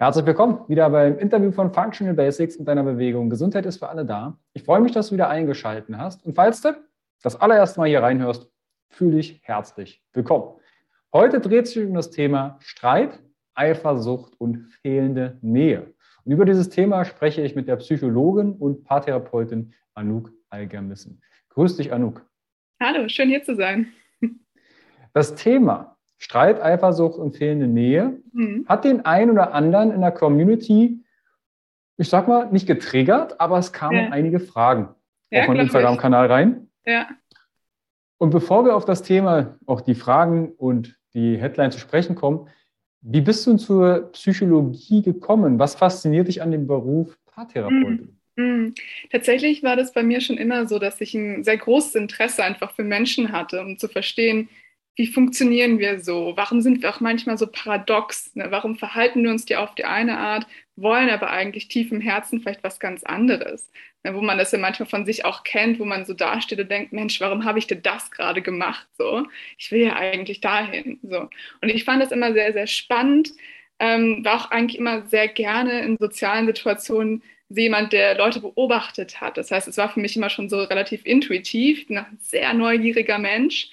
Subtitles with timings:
[0.00, 3.30] Herzlich willkommen wieder beim Interview von Functional Basics mit deiner Bewegung.
[3.30, 4.38] Gesundheit ist für alle da.
[4.52, 6.24] Ich freue mich, dass du wieder eingeschaltet hast.
[6.24, 6.80] Und falls du
[7.20, 8.48] das allererste Mal hier reinhörst,
[8.90, 10.54] fühle dich herzlich willkommen.
[11.12, 13.18] Heute dreht sich um das Thema Streit,
[13.56, 15.92] Eifersucht und fehlende Nähe.
[16.24, 21.20] Und über dieses Thema spreche ich mit der Psychologin und Paartherapeutin Anouk Algermissen.
[21.48, 22.24] Grüß dich, Anouk.
[22.80, 23.88] Hallo, schön hier zu sein.
[25.12, 28.66] Das Thema Streit, Eifersucht und fehlende Nähe mhm.
[28.68, 31.04] hat den einen oder anderen in der Community,
[31.96, 34.10] ich sag mal, nicht getriggert, aber es kamen ja.
[34.10, 34.88] einige Fragen
[35.30, 36.68] ja, auf meinen Instagram-Kanal rein.
[36.84, 37.08] Ja.
[38.18, 42.48] Und bevor wir auf das Thema, auch die Fragen und die Headline zu sprechen kommen,
[43.00, 45.60] wie bist du zur Psychologie gekommen?
[45.60, 48.18] Was fasziniert dich an dem Beruf Paartherapeutin?
[48.36, 48.44] Mhm.
[48.44, 48.74] Hm.
[49.10, 52.72] Tatsächlich war das bei mir schon immer so, dass ich ein sehr großes Interesse einfach
[52.72, 54.48] für Menschen hatte, um zu verstehen,
[54.98, 56.32] wie funktionieren wir so?
[56.34, 58.34] Warum sind wir auch manchmal so paradox?
[58.34, 58.48] Ne?
[58.50, 60.44] Warum verhalten wir uns die auf die eine Art,
[60.74, 63.70] wollen aber eigentlich tief im Herzen vielleicht was ganz anderes?
[64.02, 64.12] Ne?
[64.16, 66.92] Wo man das ja manchmal von sich auch kennt, wo man so dasteht und denkt,
[66.92, 68.88] Mensch, warum habe ich denn das gerade gemacht?
[68.98, 69.24] So,
[69.56, 70.98] ich will ja eigentlich dahin.
[71.04, 71.30] So.
[71.60, 73.30] Und ich fand das immer sehr, sehr spannend.
[73.78, 79.36] Ähm, war auch eigentlich immer sehr gerne in sozialen Situationen jemand, der Leute beobachtet hat.
[79.38, 82.52] Das heißt, es war für mich immer schon so relativ intuitiv, ich bin ein sehr
[82.52, 83.70] neugieriger Mensch.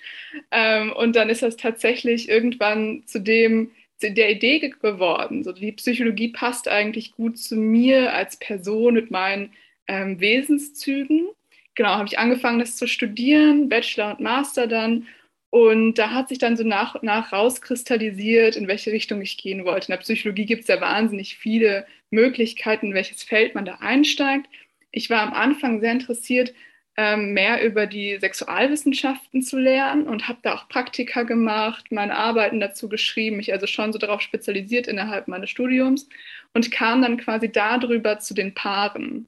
[0.51, 5.43] Ähm, und dann ist das tatsächlich irgendwann zu dem, zu der Idee geworden.
[5.43, 9.51] So, die Psychologie passt eigentlich gut zu mir als Person mit meinen
[9.87, 11.27] ähm, Wesenszügen.
[11.75, 15.07] Genau, habe ich angefangen, das zu studieren, Bachelor und Master dann
[15.49, 19.65] und da hat sich dann so nach und nach rauskristallisiert, in welche Richtung ich gehen
[19.65, 19.87] wollte.
[19.87, 24.47] In der Psychologie gibt es ja wahnsinnig viele Möglichkeiten, in welches Feld man da einsteigt.
[24.91, 26.53] Ich war am Anfang sehr interessiert,
[26.97, 32.59] ähm, mehr über die Sexualwissenschaften zu lernen und habe da auch Praktika gemacht, meine Arbeiten
[32.59, 36.07] dazu geschrieben, mich also schon so darauf spezialisiert innerhalb meines Studiums
[36.53, 39.27] und kam dann quasi darüber zu den Paaren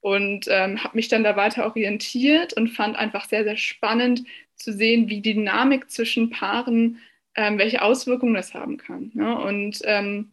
[0.00, 4.24] und ähm, habe mich dann da weiter orientiert und fand einfach sehr, sehr spannend,
[4.58, 6.98] zu sehen, wie die Dynamik zwischen Paaren,
[7.34, 9.10] ähm, welche Auswirkungen das haben kann.
[9.14, 9.38] Ne?
[9.38, 10.32] Und ähm,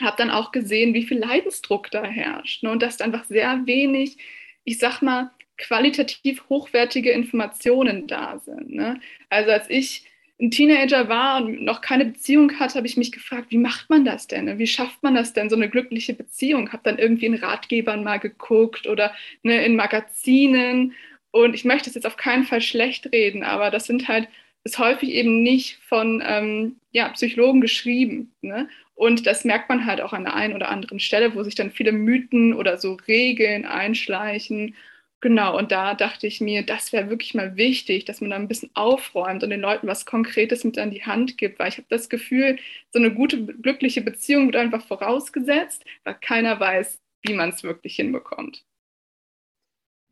[0.00, 2.62] habe dann auch gesehen, wie viel Leidensdruck da herrscht.
[2.62, 2.70] Ne?
[2.70, 4.18] Und dass einfach sehr wenig,
[4.64, 8.74] ich sag mal, qualitativ hochwertige Informationen da sind.
[8.74, 9.00] Ne?
[9.28, 10.06] Also als ich
[10.40, 14.04] ein Teenager war und noch keine Beziehung hatte, habe ich mich gefragt, wie macht man
[14.04, 14.46] das denn?
[14.46, 14.58] Ne?
[14.58, 16.72] Wie schafft man das denn, so eine glückliche Beziehung?
[16.72, 20.94] Habe dann irgendwie in Ratgebern mal geguckt oder ne, in Magazinen
[21.32, 24.28] und ich möchte es jetzt auf keinen Fall schlecht reden, aber das sind halt,
[24.64, 28.32] ist häufig eben nicht von ähm, ja, Psychologen geschrieben.
[28.42, 28.68] Ne?
[28.94, 31.72] Und das merkt man halt auch an der einen oder anderen Stelle, wo sich dann
[31.72, 34.76] viele Mythen oder so Regeln einschleichen.
[35.20, 38.48] Genau, und da dachte ich mir, das wäre wirklich mal wichtig, dass man da ein
[38.48, 41.86] bisschen aufräumt und den Leuten was Konkretes mit an die Hand gibt, weil ich habe
[41.88, 42.58] das Gefühl,
[42.90, 47.96] so eine gute, glückliche Beziehung wird einfach vorausgesetzt, weil keiner weiß, wie man es wirklich
[47.96, 48.64] hinbekommt.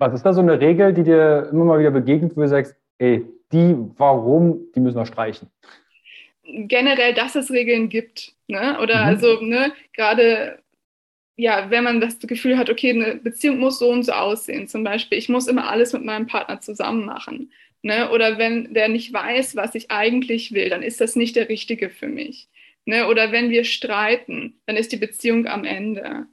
[0.01, 2.75] Was ist da so eine Regel, die dir immer mal wieder begegnet, wo du sagst,
[2.97, 5.49] ey, die, warum, die müssen wir streichen?
[6.43, 8.33] Generell, dass es Regeln gibt.
[8.49, 8.79] Ne?
[8.81, 9.09] Oder mhm.
[9.09, 10.59] also, ne, gerade,
[11.37, 14.69] ja, wenn man das Gefühl hat, okay, eine Beziehung muss so und so aussehen.
[14.69, 17.53] Zum Beispiel, ich muss immer alles mit meinem Partner zusammen machen.
[17.83, 18.11] Ne?
[18.11, 21.91] Oder wenn der nicht weiß, was ich eigentlich will, dann ist das nicht der Richtige
[21.91, 22.49] für mich.
[22.87, 23.07] Ne?
[23.07, 26.27] Oder wenn wir streiten, dann ist die Beziehung am Ende.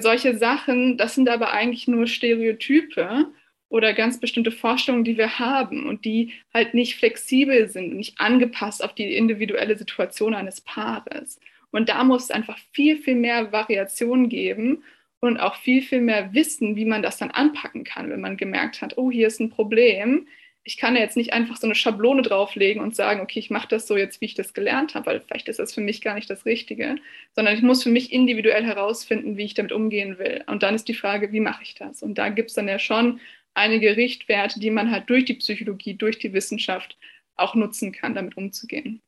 [0.00, 3.26] Solche Sachen, das sind aber eigentlich nur Stereotype
[3.68, 8.82] oder ganz bestimmte Vorstellungen, die wir haben und die halt nicht flexibel sind, nicht angepasst
[8.82, 11.38] auf die individuelle Situation eines Paares.
[11.70, 14.84] Und da muss es einfach viel, viel mehr Variation geben
[15.20, 18.80] und auch viel, viel mehr wissen, wie man das dann anpacken kann, wenn man gemerkt
[18.80, 20.28] hat, oh, hier ist ein Problem.
[20.66, 23.68] Ich kann ja jetzt nicht einfach so eine Schablone drauflegen und sagen, okay, ich mache
[23.68, 26.14] das so jetzt, wie ich das gelernt habe, weil vielleicht ist das für mich gar
[26.14, 26.96] nicht das Richtige,
[27.34, 30.42] sondern ich muss für mich individuell herausfinden, wie ich damit umgehen will.
[30.46, 32.02] Und dann ist die Frage, wie mache ich das?
[32.02, 33.20] Und da gibt es dann ja schon
[33.52, 36.96] einige Richtwerte, die man halt durch die Psychologie, durch die Wissenschaft
[37.36, 39.02] auch nutzen kann, damit umzugehen.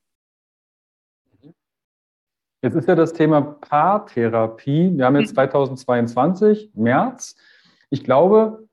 [2.63, 4.91] Jetzt ist ja das Thema Paartherapie.
[4.97, 6.83] Wir haben jetzt 2022, mhm.
[6.83, 7.37] März.
[7.91, 8.66] Ich glaube,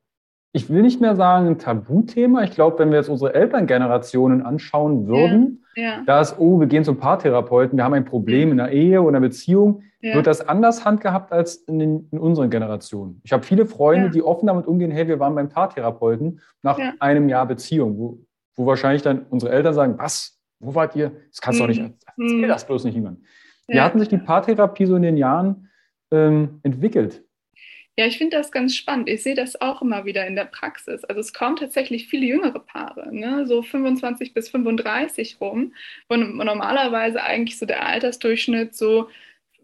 [0.56, 2.44] ich will nicht mehr sagen ein Tabuthema.
[2.44, 6.04] Ich glaube, wenn wir jetzt unsere Elterngenerationen anschauen würden, ja, ja.
[6.06, 9.20] da ist, oh, wir gehen zum Paartherapeuten, wir haben ein Problem in der Ehe oder
[9.20, 10.14] Beziehung, ja.
[10.14, 13.20] wird das anders handgehabt als in, den, in unseren Generationen.
[13.24, 17.30] Ich habe viele Freunde, die offen damit umgehen, hey, wir waren beim Paartherapeuten nach einem
[17.30, 18.20] Jahr Beziehung, wo,
[18.56, 21.14] wo wahrscheinlich dann unsere Eltern sagen, was, wo wart ihr?
[21.30, 21.96] Das kannst du doch nicht, mhm.
[22.16, 22.48] erzähl mhm.
[22.48, 23.20] das bloß nicht jemand.
[23.68, 23.86] Wie ja.
[23.86, 25.70] hat sich die Paartherapie so in den Jahren
[26.12, 27.24] ähm, entwickelt?
[27.96, 29.08] Ja, ich finde das ganz spannend.
[29.08, 31.04] Ich sehe das auch immer wieder in der Praxis.
[31.04, 33.46] Also es kommen tatsächlich viele jüngere Paare, ne?
[33.46, 35.74] so 25 bis 35 rum,
[36.10, 39.10] wo normalerweise eigentlich so der Altersdurchschnitt so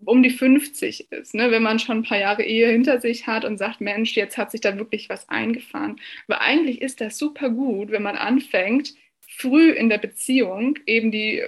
[0.06, 1.50] um die 50 ist, ne?
[1.52, 4.52] wenn man schon ein paar Jahre Ehe hinter sich hat und sagt, Mensch, jetzt hat
[4.52, 6.00] sich da wirklich was eingefahren.
[6.28, 11.44] Aber eigentlich ist das super gut, wenn man anfängt, früh in der Beziehung eben die,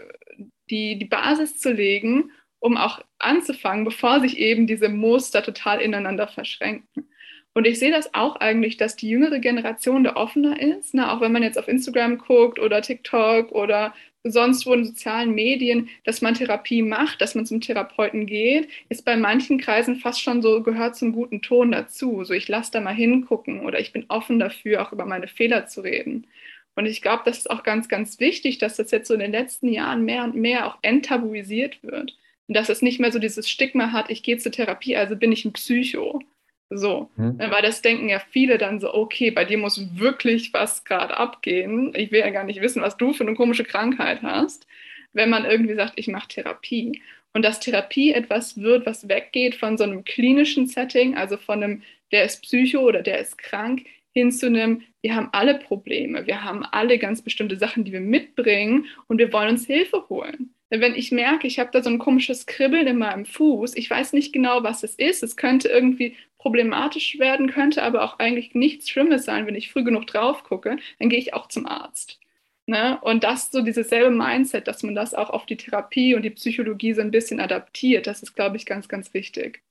[0.70, 2.32] die, die Basis zu legen
[2.62, 7.08] um auch anzufangen, bevor sich eben diese Muster total ineinander verschränken.
[7.54, 11.12] Und ich sehe das auch eigentlich, dass die jüngere Generation da offener ist, ne?
[11.12, 13.94] auch wenn man jetzt auf Instagram guckt oder TikTok oder
[14.24, 19.04] sonst wo in sozialen Medien, dass man Therapie macht, dass man zum Therapeuten geht, ist
[19.04, 22.24] bei manchen Kreisen fast schon so, gehört zum guten Ton dazu.
[22.24, 25.66] So, ich lasse da mal hingucken oder ich bin offen dafür, auch über meine Fehler
[25.66, 26.28] zu reden.
[26.76, 29.32] Und ich glaube, das ist auch ganz, ganz wichtig, dass das jetzt so in den
[29.32, 32.16] letzten Jahren mehr und mehr auch enttabuisiert wird.
[32.52, 35.32] Und dass es nicht mehr so dieses Stigma hat, ich gehe zur Therapie, also bin
[35.32, 36.22] ich ein Psycho.
[36.70, 37.40] So, hm.
[37.40, 41.94] weil das denken ja viele dann so, okay, bei dir muss wirklich was gerade abgehen.
[41.96, 44.68] Ich will ja gar nicht wissen, was du für eine komische Krankheit hast,
[45.14, 47.02] wenn man irgendwie sagt, ich mache Therapie.
[47.32, 51.84] Und dass Therapie etwas wird, was weggeht von so einem klinischen Setting, also von einem,
[52.12, 56.44] der ist Psycho oder der ist krank, hin zu einem, wir haben alle Probleme, wir
[56.44, 60.54] haben alle ganz bestimmte Sachen, die wir mitbringen und wir wollen uns Hilfe holen.
[60.74, 64.14] Wenn ich merke, ich habe da so ein komisches Kribbeln in meinem Fuß, ich weiß
[64.14, 68.90] nicht genau, was es ist, es könnte irgendwie problematisch werden, könnte aber auch eigentlich nichts
[68.90, 72.20] Schlimmes sein, wenn ich früh genug drauf gucke, dann gehe ich auch zum Arzt.
[72.68, 73.00] Ne?
[73.02, 76.30] Und das so dieses selbe Mindset, dass man das auch auf die Therapie und die
[76.30, 79.62] Psychologie so ein bisschen adaptiert, das ist, glaube ich, ganz, ganz wichtig.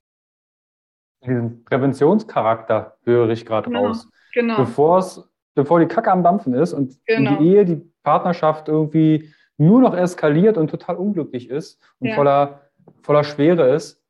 [1.24, 4.06] Diesen Präventionscharakter höre ich gerade genau, raus.
[4.34, 4.56] Genau.
[5.54, 7.36] bevor die Kacke am Dampfen ist und genau.
[7.36, 12.14] die Ehe, die Partnerschaft irgendwie nur noch eskaliert und total unglücklich ist und ja.
[12.14, 12.70] voller,
[13.02, 14.02] voller Schwere ist,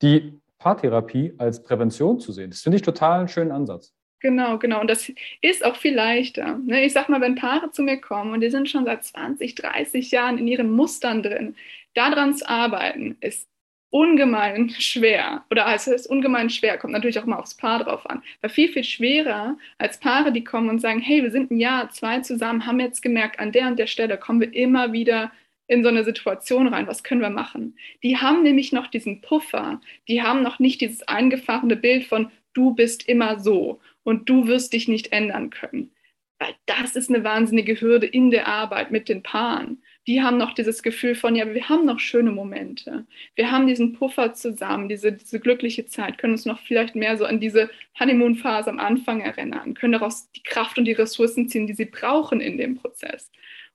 [0.00, 2.50] die Paartherapie als Prävention zu sehen.
[2.50, 3.92] Das finde ich total einen schönen Ansatz.
[4.20, 4.80] Genau, genau.
[4.80, 5.10] Und das
[5.40, 6.58] ist auch viel leichter.
[6.64, 6.84] Ne?
[6.84, 10.12] Ich sag mal, wenn Paare zu mir kommen und die sind schon seit 20, 30
[10.12, 11.56] Jahren in ihren Mustern drin,
[11.94, 13.48] daran zu arbeiten, ist
[13.92, 15.44] ungemein schwer.
[15.50, 18.22] Oder also es ist ungemein schwer, kommt natürlich auch mal aufs Paar drauf an.
[18.40, 21.90] Aber viel, viel schwerer als Paare, die kommen und sagen, hey, wir sind ein Jahr,
[21.90, 25.30] zwei zusammen, haben jetzt gemerkt, an der und der Stelle kommen wir immer wieder
[25.68, 27.76] in so eine Situation rein, was können wir machen?
[28.02, 32.74] Die haben nämlich noch diesen Puffer, die haben noch nicht dieses eingefahrene Bild von, du
[32.74, 35.92] bist immer so und du wirst dich nicht ändern können.
[36.38, 40.54] Weil das ist eine wahnsinnige Hürde in der Arbeit mit den Paaren die haben noch
[40.54, 43.06] dieses Gefühl von, ja, wir haben noch schöne Momente.
[43.36, 47.24] Wir haben diesen Puffer zusammen, diese, diese glückliche Zeit, können uns noch vielleicht mehr so
[47.24, 51.74] an diese Honeymoon-Phase am Anfang erinnern, können daraus die Kraft und die Ressourcen ziehen, die
[51.74, 53.30] sie brauchen in dem Prozess.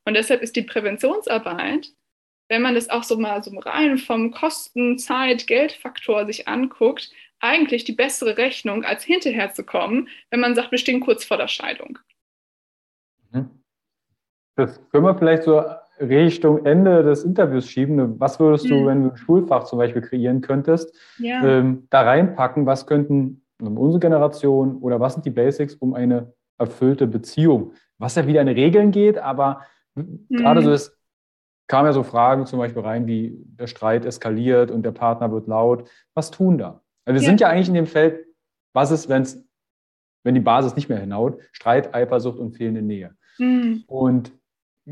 [0.06, 1.94] Und deshalb ist die Präventionsarbeit,
[2.50, 7.84] wenn man das auch so mal so rein vom Kosten-, Zeit-, Geldfaktor sich anguckt, eigentlich
[7.84, 11.48] die bessere Rechnung, als hinterher zu kommen, wenn man sagt, wir stehen kurz vor der
[11.48, 12.00] Scheidung.
[13.32, 13.50] Mhm.
[14.56, 15.64] Das können wir vielleicht so
[16.00, 18.20] Richtung Ende des Interviews schieben.
[18.20, 21.44] Was würdest du, wenn du ein Schulfach zum Beispiel kreieren könntest, ja.
[21.44, 22.66] ähm, da reinpacken?
[22.66, 27.74] Was könnten unsere Generation oder was sind die Basics um eine erfüllte Beziehung?
[27.98, 29.62] Was ja wieder in Regeln geht, aber
[29.96, 30.28] mhm.
[30.30, 30.98] gerade so ist,
[31.68, 35.48] kamen ja so Fragen zum Beispiel rein, wie der Streit eskaliert und der Partner wird
[35.48, 35.90] laut.
[36.14, 36.82] Was tun da?
[37.06, 37.28] Also wir ja.
[37.30, 38.26] sind ja eigentlich in dem Feld,
[38.74, 39.44] was ist, wenn's,
[40.24, 41.40] wenn die Basis nicht mehr hinhaut?
[41.52, 43.16] Streit, Eifersucht und fehlende Nähe.
[43.38, 43.84] Mhm.
[43.88, 44.32] Und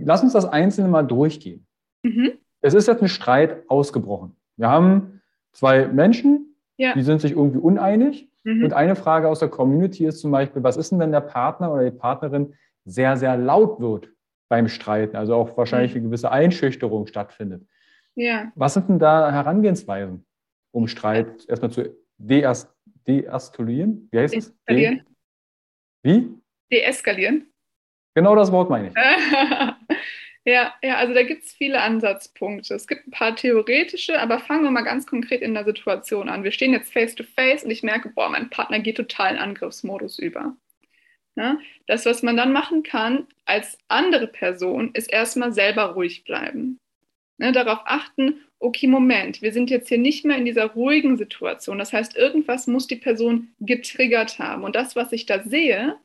[0.04, 1.66] lass uns das Einzelne mal durchgehen.
[2.04, 2.34] Mhm.
[2.62, 4.36] Es ist jetzt ein Streit ausgebrochen.
[4.58, 5.22] Wir haben
[5.54, 6.94] zwei Menschen, ja.
[6.94, 8.30] die sind sich irgendwie uneinig.
[8.44, 8.66] Mhm.
[8.66, 11.72] Und eine Frage aus der Community ist zum Beispiel, was ist denn, wenn der Partner
[11.72, 14.10] oder die Partnerin sehr, sehr laut wird
[14.50, 15.98] beim Streiten, also auch wahrscheinlich mhm.
[15.98, 17.68] eine gewisse Einschüchterung stattfindet?
[18.16, 18.52] Ja.
[18.56, 20.26] Was sind denn da Herangehensweisen,
[20.72, 24.08] um Streit erstmal zu deeskalieren?
[24.12, 24.56] Wie heißt es?
[24.70, 25.02] De
[26.04, 26.30] Wie?
[26.72, 27.48] Deeskalieren.
[28.16, 28.94] Genau das Wort meine ich.
[30.48, 32.76] Ja, ja, also da gibt es viele Ansatzpunkte.
[32.76, 36.44] Es gibt ein paar theoretische, aber fangen wir mal ganz konkret in der Situation an.
[36.44, 39.40] Wir stehen jetzt face to face und ich merke, boah, mein Partner geht total in
[39.40, 40.56] Angriffsmodus über.
[41.36, 41.58] Ja,
[41.88, 46.80] das, was man dann machen kann als andere Person, ist erstmal selber ruhig bleiben.
[47.40, 51.80] Ja, darauf achten, okay, Moment, wir sind jetzt hier nicht mehr in dieser ruhigen Situation.
[51.80, 54.64] Das heißt, irgendwas muss die Person getriggert haben.
[54.64, 55.98] Und das, was ich da sehe,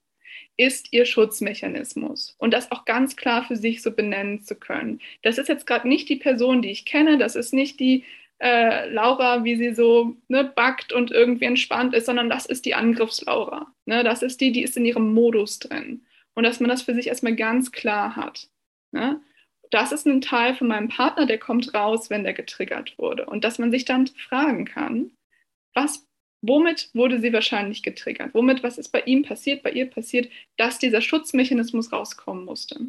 [0.57, 5.01] ist ihr Schutzmechanismus und das auch ganz klar für sich so benennen zu können.
[5.23, 8.05] Das ist jetzt gerade nicht die Person, die ich kenne, das ist nicht die
[8.41, 12.75] äh, Laura, wie sie so ne, backt und irgendwie entspannt ist, sondern das ist die
[12.75, 13.73] Angriffslaura.
[13.85, 14.03] Ne?
[14.03, 16.07] Das ist die, die ist in ihrem Modus drin.
[16.35, 18.49] Und dass man das für sich erstmal ganz klar hat.
[18.93, 19.21] Ne?
[19.71, 23.27] Das ist ein Teil von meinem Partner, der kommt raus, wenn der getriggert wurde.
[23.27, 25.13] Und dass man sich dann fragen kann,
[25.75, 26.07] was
[26.43, 28.31] Womit wurde sie wahrscheinlich getriggert?
[28.33, 32.81] Womit, was ist bei ihm passiert, bei ihr passiert, dass dieser Schutzmechanismus rauskommen musste?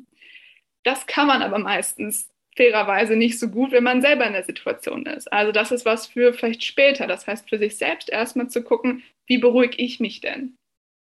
[0.83, 5.05] Das kann man aber meistens fairerweise nicht so gut, wenn man selber in der Situation
[5.05, 5.31] ist.
[5.31, 7.07] Also das ist was für vielleicht später.
[7.07, 10.55] Das heißt, für sich selbst erstmal zu gucken, wie beruhige ich mich denn?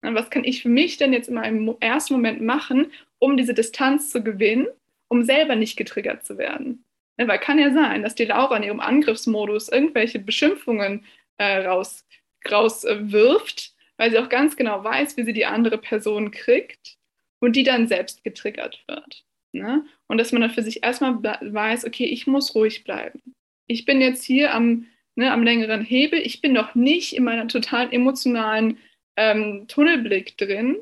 [0.01, 4.11] Was kann ich für mich denn jetzt in meinem ersten Moment machen, um diese Distanz
[4.11, 4.67] zu gewinnen,
[5.07, 6.83] um selber nicht getriggert zu werden?
[7.17, 11.05] Weil kann ja sein, dass die Laura in ihrem Angriffsmodus irgendwelche Beschimpfungen
[11.37, 12.05] äh, raus
[12.51, 16.97] rauswirft, weil sie auch ganz genau weiß, wie sie die andere Person kriegt
[17.39, 19.23] und die dann selbst getriggert wird.
[19.53, 19.85] Ne?
[20.07, 23.21] Und dass man dann für sich erstmal weiß, okay, ich muss ruhig bleiben.
[23.67, 24.85] Ich bin jetzt hier am,
[25.15, 28.77] ne, am längeren Hebel, ich bin noch nicht in meiner totalen emotionalen
[29.15, 30.77] ähm, Tunnelblick drin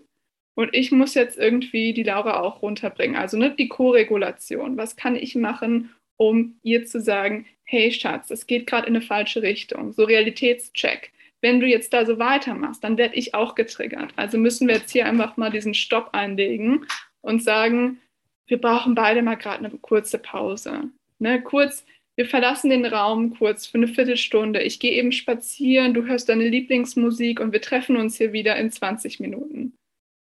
[0.56, 3.16] und ich muss jetzt irgendwie die Laura auch runterbringen.
[3.16, 4.78] Also ne, die Co-Regulation.
[4.78, 9.06] Was kann ich machen, um ihr zu sagen, hey Schatz, es geht gerade in eine
[9.06, 9.94] falsche Richtung.
[9.94, 11.13] So Realitätscheck
[11.44, 14.14] wenn du jetzt da so weitermachst, dann werde ich auch getriggert.
[14.16, 16.86] Also müssen wir jetzt hier einfach mal diesen Stopp einlegen
[17.20, 18.00] und sagen,
[18.48, 20.90] wir brauchen beide mal gerade eine kurze Pause.
[21.20, 21.86] Ne, kurz,
[22.16, 24.62] wir verlassen den Raum kurz für eine Viertelstunde.
[24.62, 28.72] Ich gehe eben spazieren, du hörst deine Lieblingsmusik und wir treffen uns hier wieder in
[28.72, 29.74] 20 Minuten.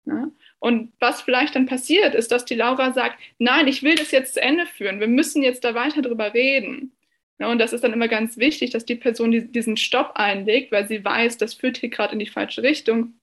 [0.03, 0.33] Ne?
[0.59, 4.33] Und was vielleicht dann passiert, ist, dass die Laura sagt, nein, ich will das jetzt
[4.33, 4.99] zu Ende führen.
[4.99, 6.91] Wir müssen jetzt da weiter drüber reden.
[7.39, 10.87] Ja, und das ist dann immer ganz wichtig, dass die Person diesen Stopp einlegt, weil
[10.87, 13.13] sie weiß, das führt hier gerade in die falsche Richtung,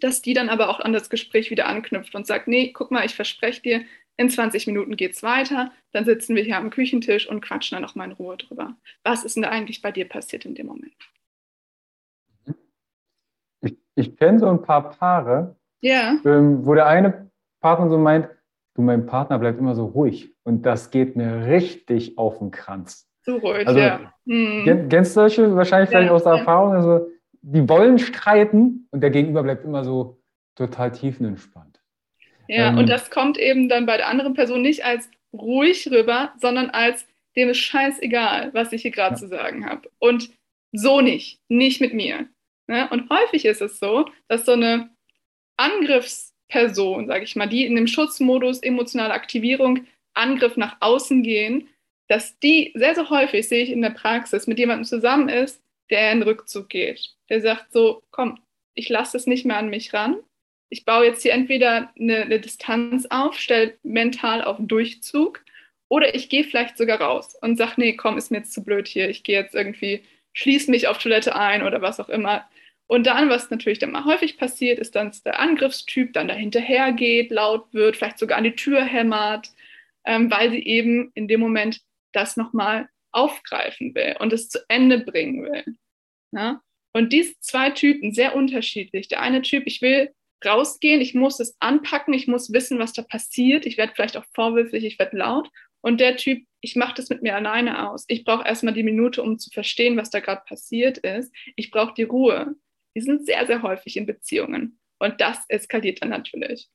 [0.00, 3.04] dass die dann aber auch an das Gespräch wieder anknüpft und sagt, nee, guck mal,
[3.04, 3.80] ich verspreche dir,
[4.16, 7.82] in 20 Minuten geht es weiter, dann sitzen wir hier am Küchentisch und quatschen dann
[7.82, 8.76] nochmal in Ruhe drüber.
[9.04, 10.92] Was ist denn da eigentlich bei dir passiert in dem Moment?
[13.60, 16.18] Ich, ich kenne so ein paar Paare, ja.
[16.24, 18.28] ähm, wo der eine Partner so meint,
[18.74, 23.07] du, mein Partner bleibt immer so ruhig und das geht mir richtig auf den Kranz.
[23.28, 24.14] Zu ruhig, also, ja.
[24.26, 24.88] Hm.
[24.88, 26.72] Kennst du solche wahrscheinlich vielleicht aus der Erfahrung?
[26.72, 27.08] Also,
[27.42, 30.18] die wollen streiten und der Gegenüber bleibt immer so
[30.54, 31.78] total tiefenentspannt.
[32.46, 36.32] Ja, ähm, und das kommt eben dann bei der anderen Person nicht als ruhig rüber,
[36.40, 37.06] sondern als
[37.36, 39.20] dem ist scheißegal, was ich hier gerade ja.
[39.20, 39.90] zu sagen habe.
[39.98, 40.30] Und
[40.72, 42.28] so nicht, nicht mit mir.
[42.66, 42.88] Ne?
[42.90, 44.88] Und häufig ist es so, dass so eine
[45.58, 51.68] Angriffsperson, sage ich mal, die in dem Schutzmodus emotionale Aktivierung, Angriff nach außen gehen,
[52.08, 56.12] dass die sehr, sehr häufig, sehe ich in der Praxis, mit jemandem zusammen ist, der
[56.12, 57.14] in Rückzug geht.
[57.28, 58.40] Der sagt so, komm,
[58.74, 60.16] ich lasse es nicht mehr an mich ran.
[60.70, 65.44] Ich baue jetzt hier entweder eine, eine Distanz auf, stelle mental auf Durchzug
[65.88, 68.86] oder ich gehe vielleicht sogar raus und sage, nee, komm, ist mir jetzt zu blöd
[68.86, 69.08] hier.
[69.08, 70.02] Ich gehe jetzt irgendwie,
[70.34, 72.46] schließe mich auf Toilette ein oder was auch immer.
[72.86, 77.30] Und dann, was natürlich dann mal häufig passiert, ist dass der Angriffstyp dann dahinterher geht,
[77.30, 79.50] laut wird, vielleicht sogar an die Tür hämmert,
[80.04, 81.82] ähm, weil sie eben in dem Moment
[82.18, 85.64] das nochmal aufgreifen will und es zu Ende bringen will.
[86.32, 86.60] Ja?
[86.92, 89.08] Und diese zwei Typen, sehr unterschiedlich.
[89.08, 90.10] Der eine Typ, ich will
[90.44, 94.24] rausgehen, ich muss es anpacken, ich muss wissen, was da passiert, ich werde vielleicht auch
[94.34, 95.48] vorwürflich, ich werde laut.
[95.80, 98.04] Und der Typ, ich mache das mit mir alleine aus.
[98.08, 101.32] Ich brauche erstmal die Minute, um zu verstehen, was da gerade passiert ist.
[101.56, 102.54] Ich brauche die Ruhe.
[102.96, 104.80] Die sind sehr, sehr häufig in Beziehungen.
[104.98, 106.68] Und das eskaliert dann natürlich.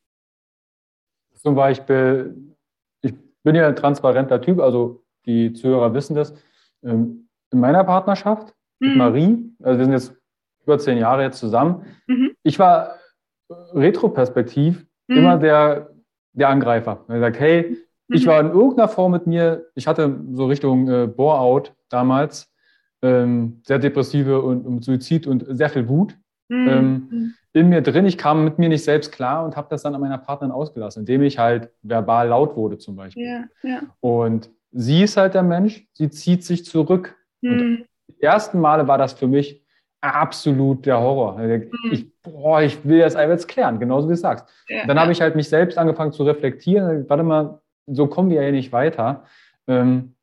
[1.35, 2.55] Zum Beispiel,
[3.01, 6.33] ich bin ja ein transparenter Typ, also die Zuhörer wissen das,
[6.83, 8.87] ähm, in meiner Partnerschaft mhm.
[8.87, 10.15] mit Marie, also wir sind jetzt
[10.63, 12.31] über zehn Jahre jetzt zusammen, mhm.
[12.43, 12.95] ich war
[13.73, 15.17] retroperspektiv mhm.
[15.17, 15.89] immer der,
[16.33, 17.03] der Angreifer.
[17.07, 17.77] Er sagt, hey,
[18.07, 18.29] ich mhm.
[18.29, 22.51] war in irgendeiner Form mit mir, ich hatte so Richtung äh, Bore-out damals,
[23.01, 26.15] ähm, sehr depressive und, und Suizid und sehr viel Wut.
[26.53, 26.67] mhm.
[26.67, 28.05] ähm, in mir drin.
[28.05, 31.01] Ich kam mit mir nicht selbst klar und habe das dann an meiner Partnerin ausgelassen,
[31.01, 33.25] indem ich halt verbal laut wurde zum Beispiel.
[33.25, 33.81] Ja, ja.
[33.99, 37.15] Und sie ist halt der Mensch, sie zieht sich zurück.
[37.41, 37.51] Mhm.
[37.51, 39.63] Und die ersten Male war das für mich
[40.01, 41.37] absolut der Horror.
[41.37, 41.69] Mhm.
[41.91, 44.45] Ich, boah, ich will das einfach jetzt klären, genauso wie du sagst.
[44.67, 47.09] Ja, dann habe ich halt mich selbst angefangen zu reflektieren.
[47.09, 49.23] Warte mal, so kommen wir ja nicht weiter.
[49.67, 50.15] Ähm,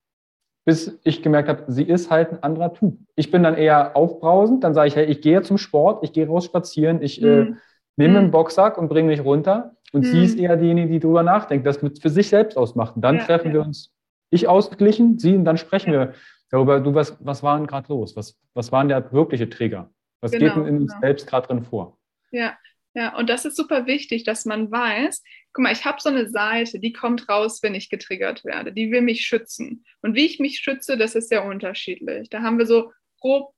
[0.67, 2.99] bis ich gemerkt habe, sie ist halt ein anderer Typ.
[3.17, 6.27] Ich bin dann eher aufbrausend, dann sage ich, hey, ich gehe zum Sport, ich gehe
[6.27, 7.27] raus spazieren, ich mhm.
[7.27, 7.55] äh,
[7.97, 8.33] nehme einen mhm.
[8.33, 9.73] Boxsack und bringe mich runter.
[9.93, 10.07] Und mhm.
[10.07, 12.97] sie ist eher diejenige, die darüber nachdenkt, das mit für sich selbst ausmacht.
[12.97, 13.55] Und dann ja, treffen ja.
[13.55, 13.93] wir uns,
[14.31, 16.15] ich ausgeglichen, sie, und dann sprechen wir
[16.51, 18.17] darüber, du, was, was war denn gerade los?
[18.17, 19.93] Was, was waren der wirkliche Trigger?
[20.21, 21.01] Was genau, geht denn in uns genau.
[21.01, 21.99] selbst gerade drin vor?
[22.31, 22.57] Ja,
[22.95, 25.23] ja, und das ist super wichtig, dass man weiß,
[25.53, 28.91] guck mal, ich habe so eine Seite, die kommt raus, wenn ich getriggert werde, die
[28.91, 29.85] will mich schützen.
[30.03, 32.31] Und wie ich mich schütze, das ist sehr unterschiedlich.
[32.31, 33.53] Da haben wir so grob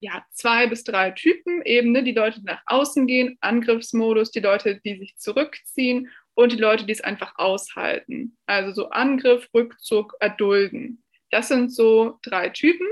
[0.00, 4.40] ja, zwei bis drei Typen, eben ne, die Leute, die nach außen gehen, Angriffsmodus, die
[4.40, 6.08] Leute, die sich zurückziehen
[6.38, 8.36] und die Leute, die es einfach aushalten.
[8.46, 11.02] Also so Angriff, Rückzug, Erdulden.
[11.32, 12.86] Das sind so drei Typen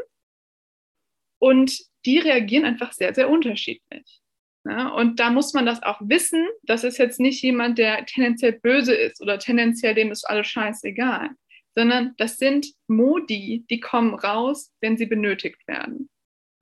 [1.39, 4.21] und die reagieren einfach sehr, sehr unterschiedlich.
[4.65, 6.45] Ja, und da muss man das auch wissen.
[6.65, 11.31] Das ist jetzt nicht jemand, der tendenziell böse ist oder tendenziell dem ist alles scheißegal,
[11.77, 16.11] sondern das sind Modi, die kommen raus, wenn sie benötigt werden.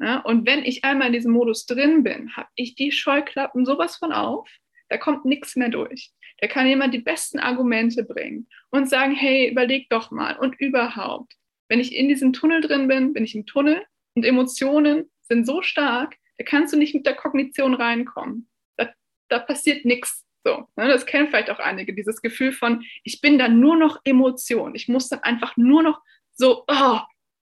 [0.00, 3.96] Ja, und wenn ich einmal in diesem Modus drin bin, habe ich die Scheuklappen sowas
[3.96, 4.50] von auf,
[4.90, 6.12] da kommt nichts mehr durch.
[6.40, 11.34] Da kann jemand die besten Argumente bringen und sagen, hey, überleg doch mal und überhaupt.
[11.68, 15.62] Wenn ich in diesem Tunnel drin bin, bin ich im Tunnel und Emotionen sind so
[15.62, 18.48] stark, da kannst du nicht mit der Kognition reinkommen.
[18.76, 18.92] Da,
[19.28, 20.24] da passiert nichts.
[20.44, 20.88] So, ne?
[20.88, 24.74] Das kennen vielleicht auch einige, dieses Gefühl von, ich bin dann nur noch Emotion.
[24.74, 26.00] Ich muss dann einfach nur noch
[26.32, 26.98] so, oh.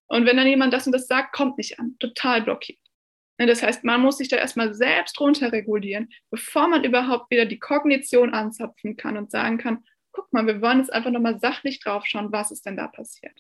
[0.07, 2.79] und wenn dann jemand das und das sagt, kommt nicht an, total blockiert.
[3.43, 3.47] Ne?
[3.47, 8.35] Das heißt, man muss sich da erstmal selbst runterregulieren, bevor man überhaupt wieder die Kognition
[8.35, 12.33] anzapfen kann und sagen kann, guck mal, wir wollen jetzt einfach nochmal sachlich drauf schauen,
[12.33, 13.39] was ist denn da passiert.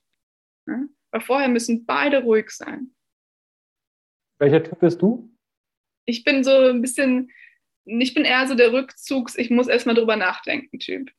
[0.66, 0.88] Ne?
[1.10, 2.94] Weil vorher müssen beide ruhig sein.
[4.38, 5.32] Welcher Typ bist du?
[6.04, 7.30] ich bin so ein bisschen,
[7.84, 11.10] ich bin eher so der Rückzugs, ich muss erstmal drüber nachdenken Typ.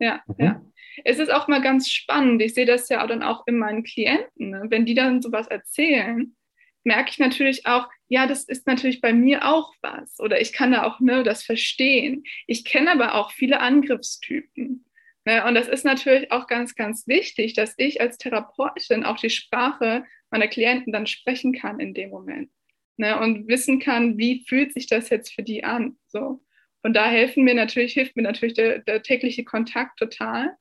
[0.00, 0.34] Ja, mhm.
[0.38, 0.64] ja.
[1.04, 2.40] Es ist auch mal ganz spannend.
[2.40, 4.50] Ich sehe das ja dann auch in meinen Klienten.
[4.50, 4.62] Ne?
[4.68, 6.36] Wenn die dann sowas erzählen,
[6.84, 10.20] merke ich natürlich auch, ja, das ist natürlich bei mir auch was.
[10.20, 12.24] Oder ich kann da auch ne, das verstehen.
[12.46, 14.84] Ich kenne aber auch viele Angriffstypen.
[15.24, 15.44] Ne?
[15.46, 20.04] Und das ist natürlich auch ganz, ganz wichtig, dass ich als Therapeutin auch die Sprache
[20.30, 22.50] meiner Klienten dann sprechen kann in dem Moment
[22.96, 25.96] ne, und wissen kann, wie fühlt sich das jetzt für die an.
[26.08, 26.42] So.
[26.82, 30.56] Und da helfen mir natürlich, hilft mir natürlich der, der tägliche Kontakt total.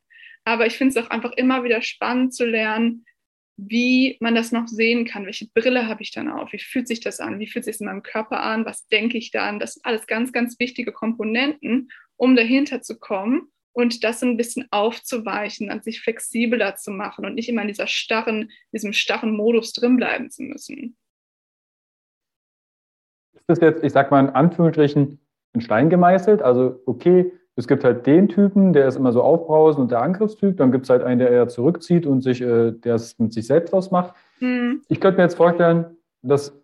[0.46, 3.06] Aber ich finde es auch einfach immer wieder spannend zu lernen,
[3.58, 5.26] wie man das noch sehen kann.
[5.26, 6.52] Welche Brille habe ich dann auf?
[6.54, 7.39] Wie fühlt sich das an?
[7.39, 8.66] Wie fühlt sich es in meinem Körper an?
[8.66, 9.60] Was denke ich dann?
[9.60, 14.68] Das sind alles ganz, ganz wichtige Komponenten, um dahinter zu kommen und das ein bisschen
[14.72, 19.74] aufzuweichen, an sich flexibler zu machen und nicht immer in dieser starren, diesem starren Modus
[19.74, 20.96] drinbleiben zu müssen
[23.48, 25.20] ist das jetzt, ich sag mal in Anführungsstrichen,
[25.54, 26.42] in Stein gemeißelt?
[26.42, 30.58] Also, okay, es gibt halt den Typen, der ist immer so aufbrausend und der Angriffstyp.
[30.58, 33.46] Dann gibt es halt einen, der eher zurückzieht und sich, äh, der es mit sich
[33.46, 34.16] selbst ausmacht.
[34.39, 34.82] Mhm.
[34.88, 36.60] Ich könnte mir jetzt vorstellen, das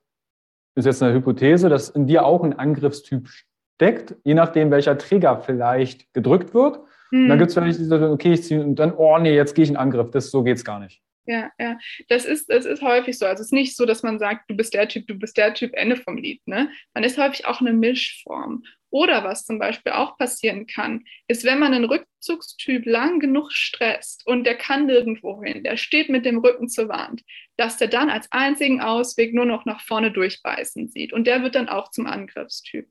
[0.76, 5.40] ist jetzt eine Hypothese, dass in dir auch ein Angriffstyp steckt, je nachdem, welcher Trigger
[5.40, 6.80] vielleicht gedrückt wird.
[7.12, 7.28] Mhm.
[7.28, 9.70] dann gibt es vielleicht diese, okay, ich ziehe und dann, oh nee, jetzt gehe ich
[9.70, 10.12] in Angriff.
[10.12, 11.78] Das, so geht es gar nicht ja, ja.
[12.08, 13.26] Das ist, das ist häufig so.
[13.26, 15.54] Also es ist nicht so, dass man sagt, du bist der Typ, du bist der
[15.54, 16.42] Typ, Ende vom Lied.
[16.48, 16.70] Ne?
[16.94, 18.64] Man ist häufig auch eine Mischform.
[18.92, 24.26] Oder was zum Beispiel auch passieren kann, ist, wenn man einen Rückzugstyp lang genug stresst
[24.26, 27.22] und der kann nirgendwo hin, der steht mit dem Rücken zur Wand,
[27.58, 31.14] dass der dann als einzigen Ausweg nur noch nach vorne durchbeißen sieht.
[31.14, 32.88] Und der wird dann auch zum Angriffstyp.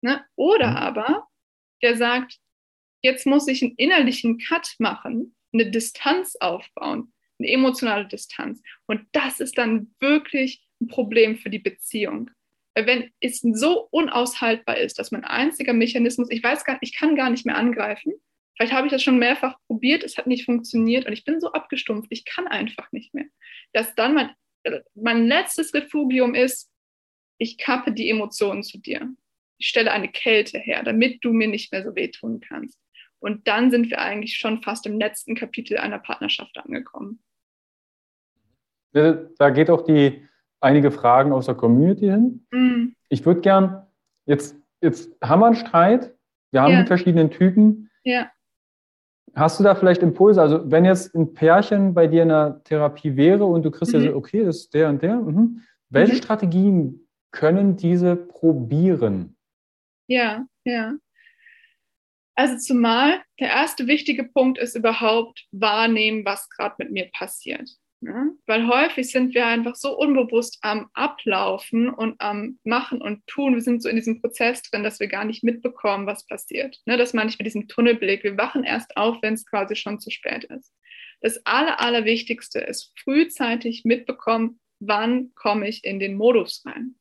[0.00, 0.24] Ne?
[0.36, 0.76] Oder mhm.
[0.76, 1.28] aber
[1.82, 2.38] der sagt,
[3.02, 8.62] jetzt muss ich einen innerlichen Cut machen, eine Distanz aufbauen eine emotionale Distanz.
[8.86, 12.30] Und das ist dann wirklich ein Problem für die Beziehung.
[12.74, 17.14] Wenn es so unaushaltbar ist, dass mein einziger Mechanismus, ich weiß gar nicht, ich kann
[17.14, 18.14] gar nicht mehr angreifen.
[18.56, 21.52] Vielleicht habe ich das schon mehrfach probiert, es hat nicht funktioniert und ich bin so
[21.52, 23.26] abgestumpft, ich kann einfach nicht mehr.
[23.72, 24.30] Dass dann mein,
[24.94, 26.70] mein letztes Refugium ist,
[27.38, 29.12] ich kappe die Emotionen zu dir.
[29.58, 32.78] Ich stelle eine Kälte her, damit du mir nicht mehr so wehtun kannst.
[33.18, 37.22] Und dann sind wir eigentlich schon fast im letzten Kapitel einer Partnerschaft angekommen.
[38.92, 40.28] Da geht auch die
[40.64, 42.46] einige Fragen aus der Community hin.
[42.50, 42.96] Mhm.
[43.08, 43.86] Ich würde gern,
[44.26, 46.14] jetzt, jetzt haben wir einen Streit,
[46.50, 46.82] wir haben ja.
[46.82, 47.90] die verschiedenen Typen.
[48.04, 48.30] Ja.
[49.34, 50.40] Hast du da vielleicht Impulse?
[50.40, 54.04] Also, wenn jetzt ein Pärchen bei dir in der Therapie wäre und du kriegst mhm.
[54.04, 55.62] ja so, okay, das ist der und der, mhm.
[55.90, 56.18] welche mhm.
[56.18, 59.36] Strategien können diese probieren?
[60.06, 60.94] Ja, ja.
[62.36, 67.68] Also zumal der erste wichtige Punkt ist überhaupt wahrnehmen, was gerade mit mir passiert.
[68.04, 68.36] Ne?
[68.44, 73.54] Weil häufig sind wir einfach so unbewusst am Ablaufen und am Machen und Tun.
[73.54, 76.78] Wir sind so in diesem Prozess drin, dass wir gar nicht mitbekommen, was passiert.
[76.84, 76.98] Ne?
[76.98, 78.22] Das meine ich mit diesem Tunnelblick.
[78.22, 80.70] Wir wachen erst auf, wenn es quasi schon zu spät ist.
[81.22, 86.96] Das Aller, Allerwichtigste ist frühzeitig mitbekommen, wann komme ich in den Modus rein.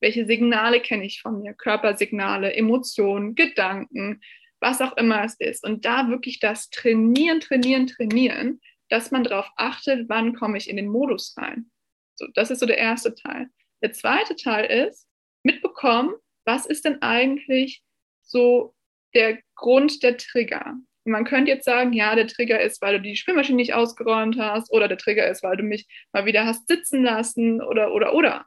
[0.00, 1.54] Welche Signale kenne ich von mir?
[1.54, 4.20] Körpersignale, Emotionen, Gedanken,
[4.60, 5.64] was auch immer es ist.
[5.64, 8.60] Und da wirklich das Trainieren, Trainieren, Trainieren,
[8.94, 11.68] dass man darauf achtet, wann komme ich in den Modus rein.
[12.14, 13.48] So, das ist so der erste Teil.
[13.82, 15.08] Der zweite Teil ist,
[15.42, 17.82] mitbekommen, was ist denn eigentlich
[18.22, 18.72] so
[19.12, 20.76] der Grund der Trigger?
[21.04, 24.38] Und man könnte jetzt sagen, ja, der Trigger ist, weil du die Spülmaschine nicht ausgeräumt
[24.38, 28.14] hast oder der Trigger ist, weil du mich mal wieder hast sitzen lassen oder, oder,
[28.14, 28.46] oder.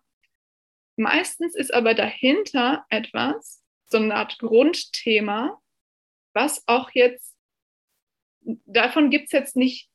[0.95, 5.61] Meistens ist aber dahinter etwas, so eine Art Grundthema,
[6.33, 7.35] was auch jetzt,
[8.65, 9.89] davon gibt es jetzt nicht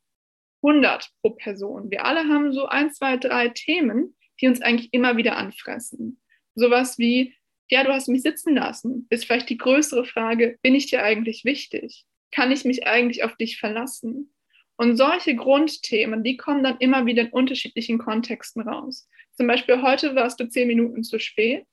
[0.63, 1.91] 100 pro Person.
[1.91, 6.21] Wir alle haben so ein, zwei, drei Themen, die uns eigentlich immer wieder anfressen.
[6.55, 7.35] Sowas wie,
[7.69, 11.45] ja, du hast mich sitzen lassen, ist vielleicht die größere Frage, bin ich dir eigentlich
[11.45, 12.05] wichtig?
[12.31, 14.33] Kann ich mich eigentlich auf dich verlassen?
[14.75, 19.07] Und solche Grundthemen, die kommen dann immer wieder in unterschiedlichen Kontexten raus.
[19.33, 21.65] Zum Beispiel heute warst du zehn Minuten zu spät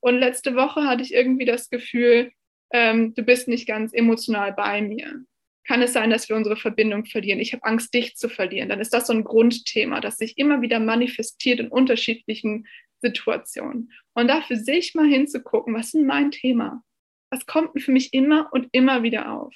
[0.00, 2.32] und letzte Woche hatte ich irgendwie das Gefühl,
[2.70, 5.24] ähm, du bist nicht ganz emotional bei mir.
[5.68, 7.40] Kann es sein, dass wir unsere Verbindung verlieren?
[7.40, 8.70] Ich habe Angst, dich zu verlieren.
[8.70, 12.66] Dann ist das so ein Grundthema, das sich immer wieder manifestiert in unterschiedlichen
[13.02, 13.92] Situationen.
[14.14, 16.82] Und da für sich mal hinzugucken, was ist mein Thema?
[17.30, 19.54] Was kommt für mich immer und immer wieder auf?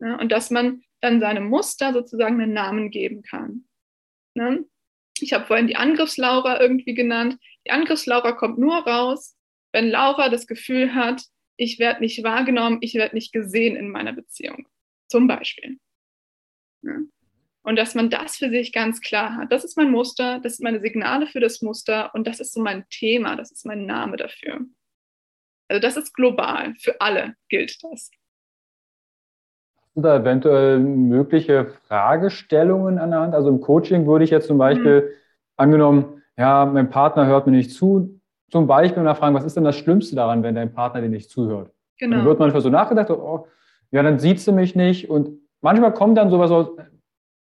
[0.00, 3.66] Ja, und dass man dann seinem Muster sozusagen einen Namen geben kann.
[4.34, 4.64] Ne?
[5.20, 7.38] Ich habe vorhin die Angriffslaura irgendwie genannt.
[7.64, 9.36] Die Angriffslaura kommt nur raus,
[9.72, 11.22] wenn Laura das Gefühl hat,
[11.56, 14.66] ich werde nicht wahrgenommen, ich werde nicht gesehen in meiner Beziehung.
[15.12, 15.78] Zum Beispiel.
[16.80, 16.94] Ja.
[17.64, 19.52] Und dass man das für sich ganz klar hat.
[19.52, 22.62] Das ist mein Muster, das sind meine Signale für das Muster und das ist so
[22.62, 24.60] mein Thema, das ist mein Name dafür.
[25.68, 28.10] Also das ist global, für alle gilt das.
[29.76, 33.34] Hast du da eventuell mögliche Fragestellungen an der Hand?
[33.34, 35.14] Also im Coaching würde ich jetzt zum Beispiel mhm.
[35.56, 38.18] angenommen, ja, mein Partner hört mir nicht zu,
[38.50, 41.28] zum Beispiel mal fragen, was ist denn das Schlimmste daran, wenn dein Partner dir nicht
[41.28, 41.70] zuhört?
[41.98, 42.16] Genau.
[42.16, 43.46] dann wird manchmal so nachgedacht, oh,
[43.92, 45.08] ja, dann sieht sie mich nicht.
[45.08, 46.68] Und manchmal kommt dann sowas aus,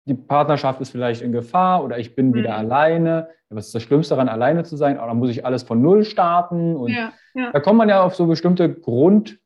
[0.07, 2.35] die Partnerschaft ist vielleicht in Gefahr oder ich bin mhm.
[2.35, 3.29] wieder alleine.
[3.49, 4.99] Was ist das Schlimmste daran, alleine zu sein?
[4.99, 6.75] Oder muss ich alles von Null starten?
[6.75, 7.51] Und ja, ja.
[7.51, 9.39] da kommt man ja auf so bestimmte Grund,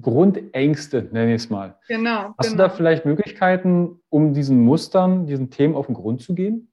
[0.00, 1.76] Grundängste, nenne ich es mal.
[1.88, 2.34] Genau.
[2.38, 2.50] Hast genau.
[2.50, 6.72] du da vielleicht Möglichkeiten, um diesen Mustern, diesen Themen auf den Grund zu gehen?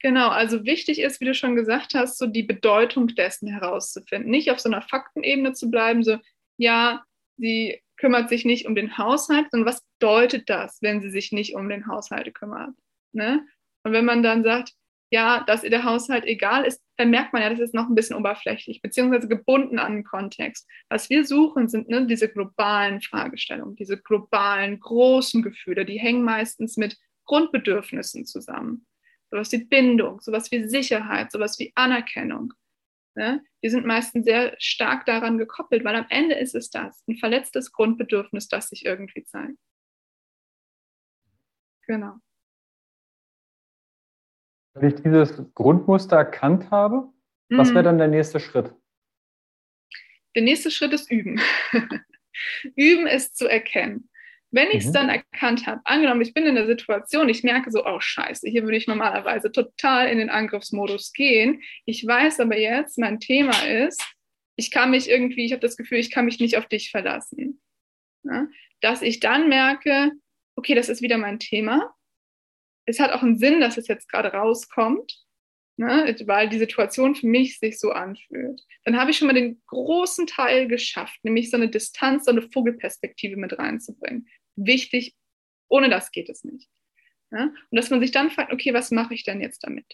[0.00, 4.30] Genau, also wichtig ist, wie du schon gesagt hast, so die Bedeutung dessen herauszufinden.
[4.30, 6.16] Nicht auf so einer Faktenebene zu bleiben, so,
[6.56, 7.02] ja,
[7.36, 11.54] sie kümmert sich nicht um den Haushalt, sondern was bedeutet das, wenn sie sich nicht
[11.54, 12.74] um den Haushalt kümmert?
[13.12, 13.46] Ne?
[13.84, 14.72] Und wenn man dann sagt,
[15.12, 17.94] ja, dass ihr der Haushalt egal ist, dann merkt man ja, das ist noch ein
[17.94, 20.68] bisschen oberflächlich, beziehungsweise gebunden an den Kontext.
[20.88, 26.76] Was wir suchen, sind ne, diese globalen Fragestellungen, diese globalen, großen Gefühle, die hängen meistens
[26.76, 28.84] mit Grundbedürfnissen zusammen
[29.32, 32.52] sowas wie Bindung, sowas wie Sicherheit, sowas wie Anerkennung.
[33.14, 33.44] Ne?
[33.62, 37.72] Die sind meistens sehr stark daran gekoppelt, weil am Ende ist es das, ein verletztes
[37.72, 39.58] Grundbedürfnis, das sich irgendwie zeigt.
[41.86, 42.16] Genau.
[44.74, 47.12] Wenn ich dieses Grundmuster erkannt habe,
[47.48, 47.58] mhm.
[47.58, 48.74] was wäre dann der nächste Schritt?
[50.34, 51.40] Der nächste Schritt ist üben.
[52.76, 54.08] üben ist zu erkennen.
[54.54, 54.92] Wenn ich es mhm.
[54.92, 58.64] dann erkannt habe, angenommen, ich bin in der Situation, ich merke so, oh scheiße, hier
[58.64, 61.62] würde ich normalerweise total in den Angriffsmodus gehen.
[61.86, 64.04] Ich weiß aber jetzt, mein Thema ist,
[64.56, 67.62] ich kann mich irgendwie, ich habe das Gefühl, ich kann mich nicht auf dich verlassen.
[68.24, 68.46] Ja?
[68.82, 70.12] Dass ich dann merke,
[70.54, 71.94] okay, das ist wieder mein Thema.
[72.84, 75.18] Es hat auch einen Sinn, dass es jetzt gerade rauskommt,
[75.78, 76.14] ne?
[76.26, 78.60] weil die Situation für mich sich so anfühlt.
[78.84, 82.42] Dann habe ich schon mal den großen Teil geschafft, nämlich so eine Distanz, so eine
[82.42, 85.14] Vogelperspektive mit reinzubringen wichtig.
[85.68, 86.68] Ohne das geht es nicht.
[87.30, 87.44] Ja?
[87.44, 89.86] Und dass man sich dann fragt, okay, was mache ich denn jetzt damit?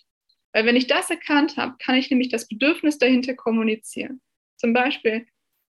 [0.52, 4.20] Weil wenn ich das erkannt habe, kann ich nämlich das Bedürfnis dahinter kommunizieren.
[4.56, 5.26] Zum Beispiel,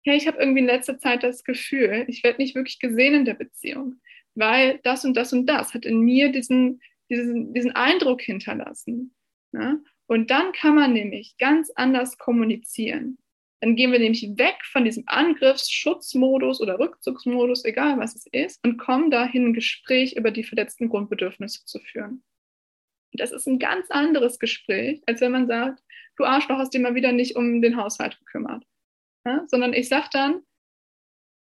[0.03, 3.25] hey, ich habe irgendwie in letzter Zeit das Gefühl, ich werde nicht wirklich gesehen in
[3.25, 3.99] der Beziehung,
[4.35, 9.15] weil das und das und das hat in mir diesen, diesen, diesen Eindruck hinterlassen.
[9.53, 9.77] Ja?
[10.07, 13.17] Und dann kann man nämlich ganz anders kommunizieren.
[13.61, 18.77] Dann gehen wir nämlich weg von diesem Angriffsschutzmodus oder Rückzugsmodus, egal was es ist, und
[18.77, 22.23] kommen dahin, ein Gespräch über die verletzten Grundbedürfnisse zu führen.
[23.13, 25.81] Das ist ein ganz anderes Gespräch, als wenn man sagt,
[26.17, 28.65] du Arschloch hast dir mal wieder nicht um den Haushalt gekümmert.
[29.25, 29.45] Ja?
[29.47, 30.41] Sondern ich sage dann,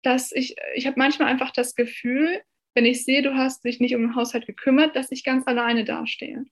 [0.03, 2.43] dass ich, ich habe manchmal einfach das Gefühl,
[2.75, 5.85] wenn ich sehe, du hast dich nicht um den Haushalt gekümmert, dass ich ganz alleine
[5.85, 6.45] dastehe.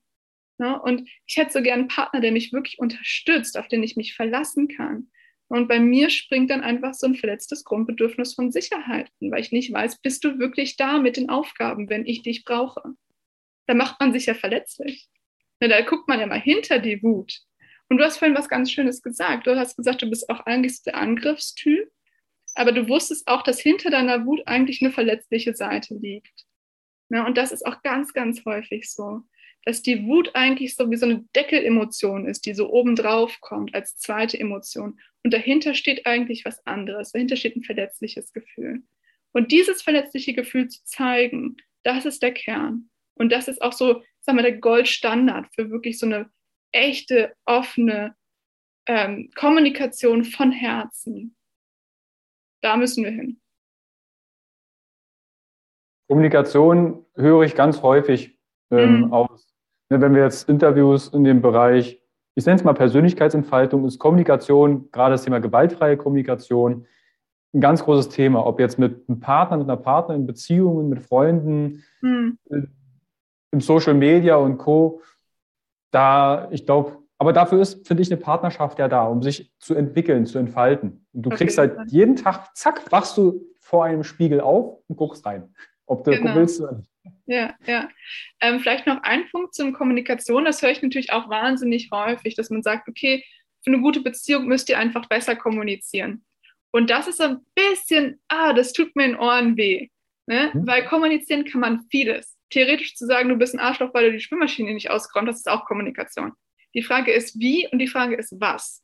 [0.59, 0.75] Ja?
[0.75, 4.15] Und ich hätte so gerne einen Partner, der mich wirklich unterstützt, auf den ich mich
[4.15, 5.09] verlassen kann.
[5.49, 9.73] Und bei mir springt dann einfach so ein verletztes Grundbedürfnis von Sicherheit, weil ich nicht
[9.73, 12.81] weiß, bist du wirklich da mit den Aufgaben, wenn ich dich brauche?
[13.65, 15.09] Da macht man sich ja verletzlich.
[15.59, 17.39] Da guckt man ja mal hinter die Wut.
[17.89, 19.47] Und du hast vorhin was ganz Schönes gesagt.
[19.47, 21.89] Du hast gesagt, du bist auch eigentlich der Angriffstyp,
[22.53, 26.45] aber du wusstest auch, dass hinter deiner Wut eigentlich eine verletzliche Seite liegt.
[27.09, 29.23] Und das ist auch ganz, ganz häufig so
[29.65, 33.97] dass die Wut eigentlich so wie so eine Deckelemotion ist, die so obendrauf kommt als
[33.97, 34.99] zweite Emotion.
[35.23, 37.11] Und dahinter steht eigentlich was anderes.
[37.11, 38.83] Dahinter steht ein verletzliches Gefühl.
[39.31, 42.89] Und dieses verletzliche Gefühl zu zeigen, das ist der Kern.
[43.15, 46.29] Und das ist auch so, sagen wir, der Goldstandard für wirklich so eine
[46.71, 48.15] echte, offene
[48.87, 51.35] ähm, Kommunikation von Herzen.
[52.61, 53.39] Da müssen wir hin.
[56.07, 58.37] Kommunikation höre ich ganz häufig
[58.71, 59.13] ähm, mhm.
[59.13, 59.48] aus
[59.89, 62.01] wenn wir jetzt Interviews in dem Bereich,
[62.35, 66.85] ich nenne es mal Persönlichkeitsentfaltung, ist Kommunikation, gerade das Thema gewaltfreie Kommunikation,
[67.53, 68.45] ein ganz großes Thema.
[68.45, 72.37] Ob jetzt mit einem Partner, mit einer Partnerin, Beziehungen, mit Freunden, mhm.
[73.51, 75.01] im Social Media und Co.
[75.91, 79.75] Da, ich glaube, aber dafür ist, finde ich, eine Partnerschaft ja da, um sich zu
[79.75, 81.05] entwickeln, zu entfalten.
[81.11, 81.37] Und du okay.
[81.39, 85.53] kriegst halt jeden Tag, zack, wachst du vor einem Spiegel auf und guckst rein,
[85.85, 86.35] ob du genau.
[86.35, 86.88] willst oder nicht.
[87.25, 87.89] Ja, ja.
[88.41, 90.45] Ähm, vielleicht noch ein Punkt zum Kommunikation.
[90.45, 93.23] Das höre ich natürlich auch wahnsinnig häufig, dass man sagt, okay,
[93.63, 96.25] für eine gute Beziehung müsst ihr einfach besser kommunizieren.
[96.71, 99.89] Und das ist ein bisschen, ah, das tut mir in Ohren weh.
[100.27, 100.51] Ne?
[100.53, 100.67] Mhm.
[100.67, 102.37] Weil kommunizieren kann man vieles.
[102.51, 105.49] Theoretisch zu sagen, du bist ein Arschloch, weil du die Spülmaschine nicht ausgeräumt hast, ist
[105.49, 106.33] auch Kommunikation.
[106.73, 108.83] Die Frage ist wie und die Frage ist was.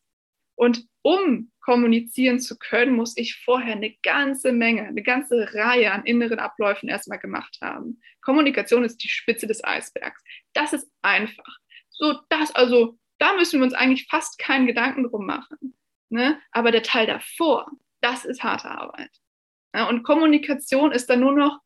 [0.56, 6.06] Und um kommunizieren zu können, muss ich vorher eine ganze Menge, eine ganze Reihe an
[6.06, 8.00] inneren Abläufen erstmal gemacht haben.
[8.22, 10.24] Kommunikation ist die Spitze des Eisbergs.
[10.54, 11.58] Das ist einfach.
[11.90, 15.76] So, das, also, da müssen wir uns eigentlich fast keinen Gedanken drum machen.
[16.10, 16.40] Ne?
[16.52, 17.66] Aber der Teil davor,
[18.00, 19.10] das ist harte Arbeit.
[19.74, 21.62] Ja, und Kommunikation ist dann nur noch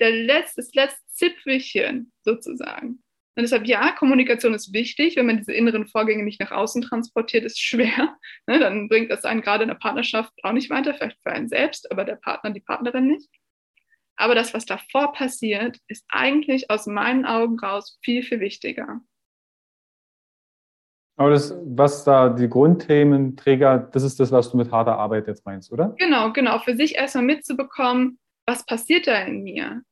[0.00, 3.04] der letzte, das letzte Zipfelchen sozusagen.
[3.38, 5.14] Und deshalb, ja, Kommunikation ist wichtig.
[5.14, 8.16] Wenn man diese inneren Vorgänge nicht nach außen transportiert, ist schwer.
[8.48, 11.48] Ne, dann bringt das einen gerade in der Partnerschaft auch nicht weiter, vielleicht für einen
[11.48, 13.30] selbst, aber der Partner, die Partnerin nicht.
[14.16, 19.02] Aber das, was davor passiert, ist eigentlich aus meinen Augen raus viel, viel wichtiger.
[21.16, 25.28] Aber das, was da die Grundthemen Träger, das ist das, was du mit harter Arbeit
[25.28, 25.94] jetzt meinst, oder?
[25.98, 26.58] Genau, genau.
[26.58, 29.82] Für sich erstmal mitzubekommen, was passiert da in mir?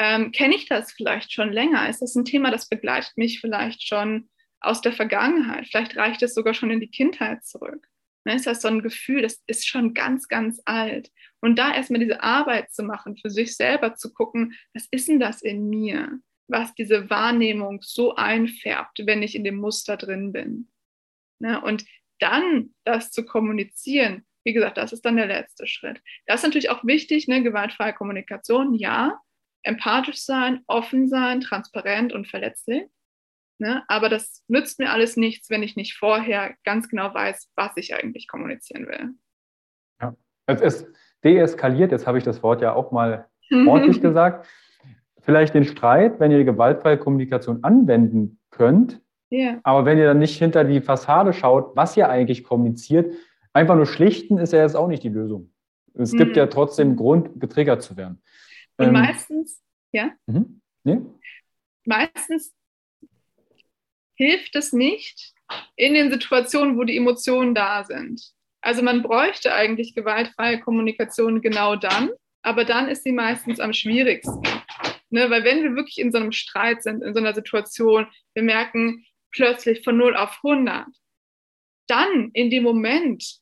[0.00, 1.86] Ähm, kenne ich das vielleicht schon länger?
[1.90, 5.66] Ist das ein Thema, das begleitet mich vielleicht schon aus der Vergangenheit?
[5.66, 7.86] Vielleicht reicht es sogar schon in die Kindheit zurück.
[8.24, 11.10] Ne, ist das so ein Gefühl, das ist schon ganz, ganz alt.
[11.42, 15.20] Und da erstmal diese Arbeit zu machen, für sich selber zu gucken, was ist denn
[15.20, 20.70] das in mir, was diese Wahrnehmung so einfärbt, wenn ich in dem Muster drin bin.
[21.40, 21.84] Ne, und
[22.20, 26.00] dann das zu kommunizieren, wie gesagt, das ist dann der letzte Schritt.
[26.26, 29.20] Das ist natürlich auch wichtig, ne, gewaltfreie Kommunikation, ja,
[29.62, 32.84] empathisch sein, offen sein, transparent und verletzlich.
[33.58, 33.82] Ne?
[33.88, 37.94] Aber das nützt mir alles nichts, wenn ich nicht vorher ganz genau weiß, was ich
[37.94, 39.10] eigentlich kommunizieren will.
[40.00, 40.86] Ja, es ist
[41.22, 43.28] deeskaliert, jetzt habe ich das Wort ja auch mal
[43.66, 44.48] ordentlich gesagt.
[45.20, 49.60] Vielleicht den Streit, wenn ihr die gewaltfreie Kommunikation anwenden könnt, yeah.
[49.62, 53.14] aber wenn ihr dann nicht hinter die Fassade schaut, was ihr eigentlich kommuniziert,
[53.52, 55.52] einfach nur schlichten ist ja jetzt auch nicht die Lösung.
[55.94, 56.36] Es gibt mhm.
[56.36, 58.22] ja trotzdem Grund, getriggert zu werden.
[58.80, 59.62] Und ähm, meistens,
[59.92, 60.12] ja?
[60.26, 60.62] Mhm.
[60.84, 61.00] Nee?
[61.84, 62.54] Meistens
[64.14, 65.34] hilft es nicht
[65.76, 68.22] in den Situationen, wo die Emotionen da sind.
[68.62, 72.10] Also man bräuchte eigentlich gewaltfreie Kommunikation genau dann,
[72.42, 74.42] aber dann ist sie meistens am schwierigsten.
[75.10, 78.42] Ne, weil wenn wir wirklich in so einem Streit sind, in so einer Situation, wir
[78.44, 80.86] merken plötzlich von 0 auf 100,
[81.88, 83.40] dann in dem Moment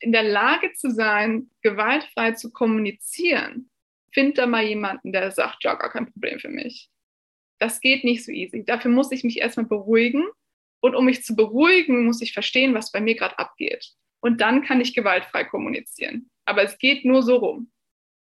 [0.00, 3.70] in der Lage zu sein, gewaltfrei zu kommunizieren,
[4.16, 6.88] find da mal jemanden, der sagt, ja, gar kein Problem für mich.
[7.60, 8.64] Das geht nicht so easy.
[8.64, 10.26] Dafür muss ich mich erstmal beruhigen.
[10.80, 13.92] Und um mich zu beruhigen, muss ich verstehen, was bei mir gerade abgeht.
[14.20, 16.30] Und dann kann ich gewaltfrei kommunizieren.
[16.46, 17.70] Aber es geht nur so rum.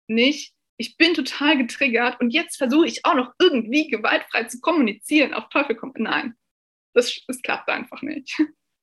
[0.09, 5.35] Nicht, ich bin total getriggert und jetzt versuche ich auch noch irgendwie gewaltfrei zu kommunizieren.
[5.35, 5.99] Auf Teufel kommt.
[5.99, 6.35] Nein,
[6.95, 8.35] das, das klappt einfach nicht.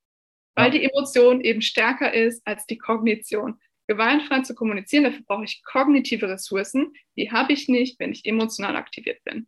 [0.56, 5.04] Weil die Emotion eben stärker ist als die Kognition gewaltfrei zu kommunizieren.
[5.04, 6.92] Dafür brauche ich kognitive Ressourcen.
[7.16, 9.46] Die habe ich nicht, wenn ich emotional aktiviert bin.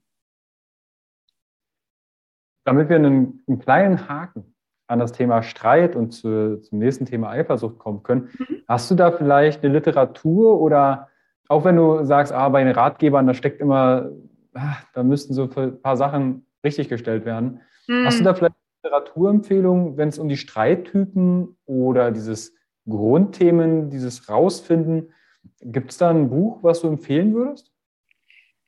[2.64, 4.54] Damit wir einen, einen kleinen Haken
[4.88, 8.62] an das Thema Streit und zu, zum nächsten Thema Eifersucht kommen können, mhm.
[8.68, 11.08] hast du da vielleicht eine Literatur oder
[11.48, 14.10] auch wenn du sagst, ah, bei den Ratgebern, da steckt immer,
[14.54, 17.60] ah, da müssten so ein paar Sachen richtiggestellt werden.
[17.86, 18.04] Mhm.
[18.04, 22.55] Hast du da vielleicht Literaturempfehlungen, wenn es um die Streittypen oder dieses
[22.88, 25.12] Grundthemen, dieses Rausfinden,
[25.60, 27.72] gibt es da ein Buch, was du empfehlen würdest?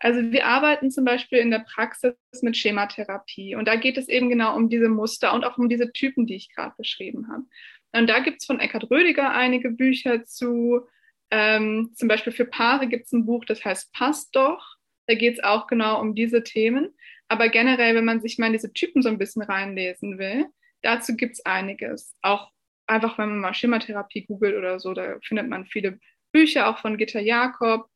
[0.01, 4.29] Also wir arbeiten zum Beispiel in der Praxis mit Schematherapie und da geht es eben
[4.29, 7.45] genau um diese Muster und auch um diese Typen, die ich gerade beschrieben habe.
[7.93, 10.87] Und da gibt es von Eckhard Rödiger einige Bücher zu.
[11.31, 14.77] Ähm, zum Beispiel für Paare gibt es ein Buch, das heißt Passt doch.
[15.07, 16.95] Da geht es auch genau um diese Themen.
[17.29, 20.47] Aber generell, wenn man sich mal in diese Typen so ein bisschen reinlesen will,
[20.83, 22.15] dazu gibt es einiges.
[22.23, 22.51] Auch
[22.89, 25.99] einfach, wenn man mal Schematherapie googelt oder so, da findet man viele
[26.33, 27.89] Bücher, auch von Gitta Jakob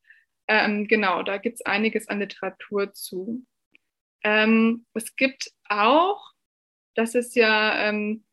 [0.49, 3.45] ähm, genau, da gibt es einiges an Literatur zu.
[4.25, 6.33] Ähm, es gibt auch,
[6.95, 8.25] das ist ja ähm,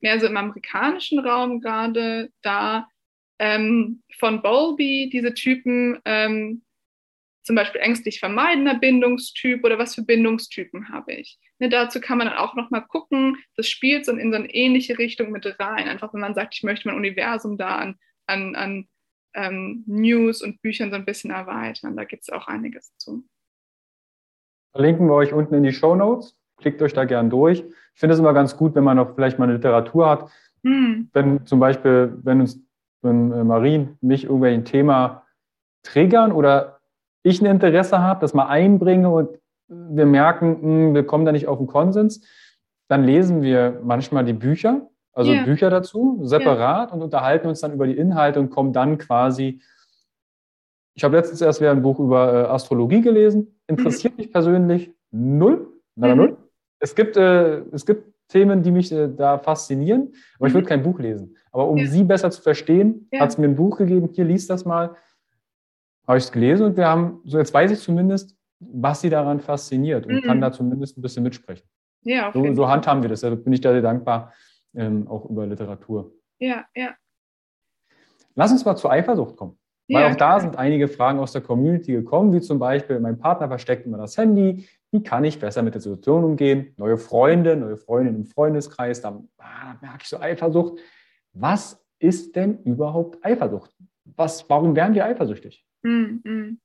[0.00, 2.88] mehr so im amerikanischen Raum gerade da,
[3.38, 6.62] ähm, von Bowlby, diese Typen, ähm,
[7.48, 11.38] zum Beispiel ängstlich vermeidender Bindungstyp oder was für Bindungstypen habe ich.
[11.58, 14.98] Ne, dazu kann man dann auch nochmal gucken, das spielt so in so eine ähnliche
[14.98, 15.88] Richtung mit rein.
[15.88, 18.88] Einfach wenn man sagt, ich möchte mein Universum da an, an, an
[19.34, 21.96] ähm, News und Büchern so ein bisschen erweitern.
[21.96, 23.24] Da gibt es auch einiges zu.
[24.72, 26.38] Verlinken wir euch unten in die Show Notes.
[26.58, 27.60] Klickt euch da gern durch.
[27.60, 30.30] Ich finde es immer ganz gut, wenn man noch vielleicht mal eine Literatur hat.
[30.64, 31.08] Hm.
[31.14, 32.60] Wenn zum Beispiel, wenn uns
[33.00, 35.24] wenn äh, Marie mich irgendwelchen Thema
[35.82, 36.77] triggern oder
[37.28, 39.38] ich ein Interesse habe, das mal einbringe und
[39.68, 42.26] wir merken, mh, hm, wir kommen da nicht auf einen Konsens,
[42.88, 44.88] dann lesen wir manchmal die Bücher
[45.18, 45.44] also yeah.
[45.44, 46.94] Bücher dazu, separat yeah.
[46.94, 49.60] und unterhalten uns dann über die Inhalte und kommen dann quasi.
[50.94, 53.60] Ich habe letztens erst wieder ein Buch über äh, Astrologie gelesen.
[53.66, 54.18] Interessiert mhm.
[54.18, 55.72] mich persönlich null.
[55.96, 56.16] Nein, mhm.
[56.16, 56.36] null.
[56.78, 60.46] Es gibt, äh, es gibt Themen, die mich äh, da faszinieren, aber mhm.
[60.46, 61.36] ich würde kein Buch lesen.
[61.50, 61.88] Aber um ja.
[61.88, 63.18] sie besser zu verstehen, ja.
[63.18, 64.94] hat es mir ein Buch gegeben, hier liest das mal.
[66.08, 69.40] Habe ich es gelesen und wir haben, so jetzt weiß ich zumindest, was sie daran
[69.40, 70.40] fasziniert und kann mhm.
[70.40, 71.68] da zumindest ein bisschen mitsprechen.
[72.02, 73.20] Ja, so, so handhaben wir das.
[73.20, 74.32] Da bin ich da sehr dankbar,
[74.74, 76.12] ähm, auch über Literatur.
[76.38, 76.94] Ja, ja.
[78.34, 79.58] Lass uns mal zur Eifersucht kommen.
[79.88, 83.18] Weil ja, auch da sind einige Fragen aus der Community gekommen, wie zum Beispiel, mein
[83.18, 84.66] Partner versteckt immer das Handy.
[84.90, 86.74] Wie kann ich besser mit der Situation umgehen?
[86.76, 90.78] Neue Freunde, neue Freundinnen im Freundeskreis, da, ah, da merke ich so Eifersucht.
[91.32, 93.74] Was ist denn überhaupt Eifersucht?
[94.04, 95.67] Was, warum werden wir eifersüchtig?
[95.88, 96.60] Mm, mm.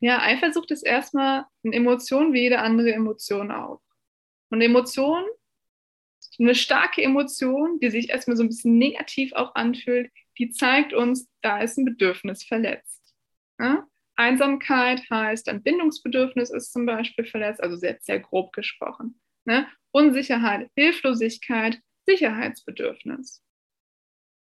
[0.00, 3.80] Ja, Eifersucht ist erstmal eine Emotion wie jede andere Emotion auch.
[4.50, 5.26] Und Emotionen
[6.38, 11.28] eine starke Emotion, die sich erstmal so ein bisschen negativ auch anfühlt, die zeigt uns,
[11.42, 13.14] da ist ein Bedürfnis verletzt.
[13.58, 13.86] Ja?
[14.16, 19.20] Einsamkeit heißt, ein Bindungsbedürfnis ist zum Beispiel verletzt, also sehr, sehr grob gesprochen.
[19.44, 19.66] Ne?
[19.92, 23.42] Unsicherheit, Hilflosigkeit, Sicherheitsbedürfnis.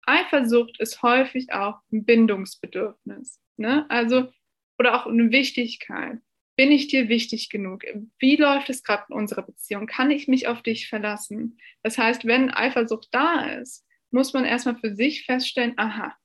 [0.06, 3.40] Eifersucht ist häufig auch ein Bindungsbedürfnis.
[3.58, 3.86] Ne?
[3.90, 4.30] Also,
[4.78, 6.20] oder auch eine Wichtigkeit.
[6.56, 7.84] Bin ich dir wichtig genug?
[8.20, 9.88] Wie läuft es gerade in unserer Beziehung?
[9.88, 11.58] Kann ich mich auf dich verlassen?
[11.82, 16.16] Das heißt, wenn Eifersucht da ist, muss man erstmal für sich feststellen, aha,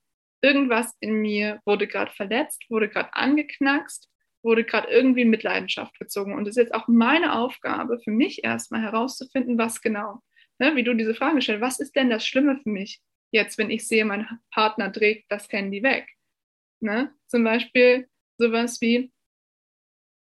[0.42, 4.10] irgendwas in mir wurde gerade verletzt, wurde gerade angeknackst,
[4.42, 6.34] wurde gerade irgendwie in Mitleidenschaft gezogen.
[6.34, 10.20] Und es ist jetzt auch meine Aufgabe für mich erstmal herauszufinden, was genau.
[10.58, 13.70] Ne, wie du diese Frage gestellt was ist denn das Schlimme für mich jetzt, wenn
[13.70, 16.08] ich sehe, mein Partner dreht das Handy weg?
[16.80, 17.12] Ne?
[17.26, 19.12] Zum Beispiel sowas wie,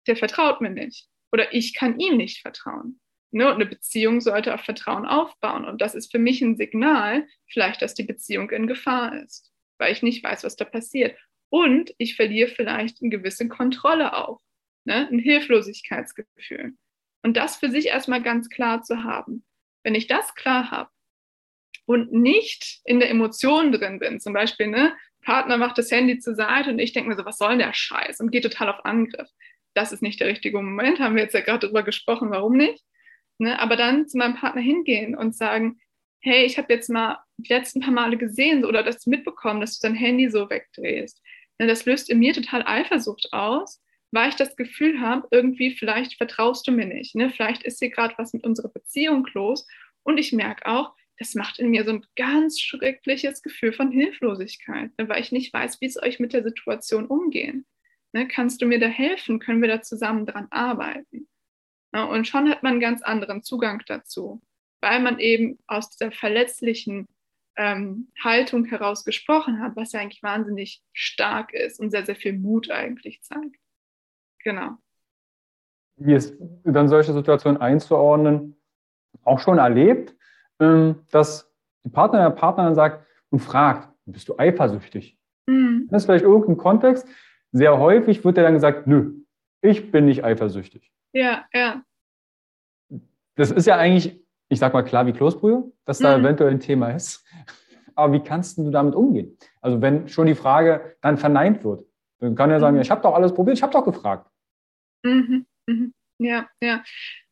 [0.07, 1.07] der vertraut mir nicht.
[1.31, 2.99] Oder ich kann ihm nicht vertrauen.
[3.31, 3.47] Ne?
[3.47, 5.65] Und eine Beziehung sollte auf Vertrauen aufbauen.
[5.65, 9.91] Und das ist für mich ein Signal, vielleicht, dass die Beziehung in Gefahr ist, weil
[9.91, 11.17] ich nicht weiß, was da passiert.
[11.49, 14.41] Und ich verliere vielleicht eine gewisse Kontrolle auch,
[14.85, 15.07] ne?
[15.11, 16.73] ein Hilflosigkeitsgefühl.
[17.23, 19.43] Und das für sich erstmal ganz klar zu haben.
[19.83, 20.89] Wenn ich das klar habe
[21.85, 26.35] und nicht in der Emotion drin bin, zum Beispiel, ne, Partner macht das Handy zur
[26.35, 28.85] Seite und ich denke mir so, was soll denn der Scheiß und geht total auf
[28.85, 29.29] Angriff
[29.75, 32.83] das ist nicht der richtige Moment, haben wir jetzt ja gerade darüber gesprochen, warum nicht.
[33.37, 33.59] Ne?
[33.59, 35.79] Aber dann zu meinem Partner hingehen und sagen,
[36.21, 39.87] hey, ich habe jetzt mal die letzten paar Male gesehen oder das mitbekommen, dass du
[39.87, 41.21] dein Handy so wegdrehst.
[41.59, 41.67] Ne?
[41.67, 46.65] Das löst in mir total Eifersucht aus, weil ich das Gefühl habe, irgendwie vielleicht vertraust
[46.67, 47.13] du mir nicht.
[47.15, 47.29] Ne?
[47.29, 49.67] Vielleicht ist hier gerade was mit unserer Beziehung los.
[50.03, 54.91] Und ich merke auch, das macht in mir so ein ganz schreckliches Gefühl von Hilflosigkeit,
[54.97, 55.07] ne?
[55.09, 57.65] weil ich nicht weiß, wie es euch mit der Situation umgehen.
[58.13, 59.39] Ne, kannst du mir da helfen?
[59.39, 61.27] Können wir da zusammen dran arbeiten?
[61.93, 64.41] Ja, und schon hat man einen ganz anderen Zugang dazu,
[64.81, 67.07] weil man eben aus dieser verletzlichen
[67.57, 72.33] ähm, Haltung heraus gesprochen hat, was ja eigentlich wahnsinnig stark ist und sehr, sehr viel
[72.33, 73.57] Mut eigentlich zeigt.
[74.43, 74.77] Genau.
[75.97, 78.55] Wie ist dann solche Situationen einzuordnen?
[79.23, 80.15] auch schon erlebt,
[80.57, 81.51] dass
[81.83, 85.17] die Partner der Partner dann sagt und fragt, bist du eifersüchtig?
[85.47, 85.87] Mhm.
[85.89, 87.07] Das ist vielleicht irgendein Kontext.
[87.51, 89.13] Sehr häufig wird dir dann gesagt, nö,
[89.61, 90.91] ich bin nicht eifersüchtig.
[91.13, 91.81] Ja, ja.
[93.35, 96.25] Das ist ja eigentlich, ich sag mal klar wie Kloßbrühe, dass da mhm.
[96.25, 97.25] eventuell ein Thema ist.
[97.95, 99.37] Aber wie kannst du damit umgehen?
[99.61, 101.85] Also wenn schon die Frage dann verneint wird,
[102.19, 102.81] dann kann er sagen, mhm.
[102.81, 104.29] ich habe doch alles probiert, ich habe doch gefragt.
[105.03, 105.45] Mhm.
[105.67, 105.93] Mhm.
[106.17, 106.83] Ja, ja.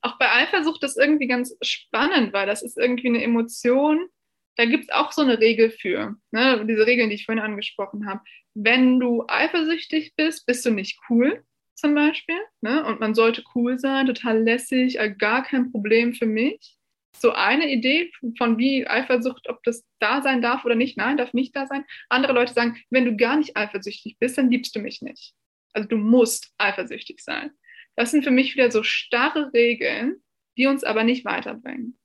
[0.02, 4.08] Auch bei Eifersucht ist irgendwie ganz spannend, weil das ist irgendwie eine Emotion.
[4.56, 6.66] Da gibt es auch so eine Regel für, ne?
[6.68, 8.22] diese Regeln, die ich vorhin angesprochen habe.
[8.54, 11.44] Wenn du eifersüchtig bist, bist du nicht cool,
[11.76, 12.38] zum Beispiel.
[12.62, 12.86] Ne?
[12.86, 16.78] Und man sollte cool sein, total lässig, äh, gar kein Problem für mich.
[17.16, 20.98] So eine Idee von wie Eifersucht, ob das da sein darf oder nicht.
[20.98, 21.86] Nein, darf nicht da sein.
[22.10, 25.34] Andere Leute sagen, wenn du gar nicht eifersüchtig bist, dann liebst du mich nicht.
[25.74, 27.52] Also du musst eifersüchtig sein.
[27.96, 30.22] Das sind für mich wieder so starre Regeln,
[30.58, 31.98] die uns aber nicht weiterbringen.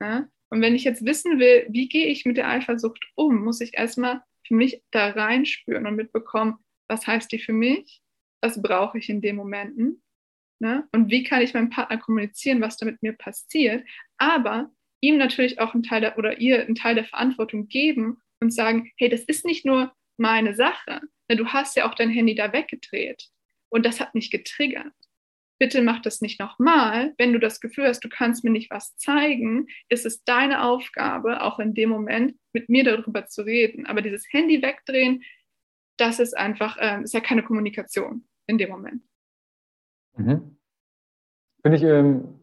[0.00, 0.28] Ja?
[0.50, 3.74] Und wenn ich jetzt wissen will, wie gehe ich mit der Eifersucht um, muss ich
[3.74, 6.58] erstmal für mich da reinspüren und mitbekommen,
[6.88, 8.02] was heißt die für mich,
[8.42, 10.02] was brauche ich in den Momenten
[10.60, 10.86] ne?
[10.92, 13.86] und wie kann ich meinem Partner kommunizieren, was da mit mir passiert,
[14.18, 14.70] aber
[15.00, 18.92] ihm natürlich auch einen Teil der, oder ihr einen Teil der Verantwortung geben und sagen,
[18.96, 23.28] hey, das ist nicht nur meine Sache, du hast ja auch dein Handy da weggedreht
[23.70, 24.92] und das hat mich getriggert
[25.64, 27.14] bitte mach das nicht nochmal.
[27.16, 31.40] Wenn du das Gefühl hast, du kannst mir nicht was zeigen, ist es deine Aufgabe,
[31.40, 33.86] auch in dem Moment mit mir darüber zu reden.
[33.86, 35.22] Aber dieses Handy wegdrehen,
[35.96, 39.02] das ist einfach, äh, ist ja keine Kommunikation in dem Moment.
[40.18, 40.58] Mhm.
[41.62, 42.40] Finde ich ähm,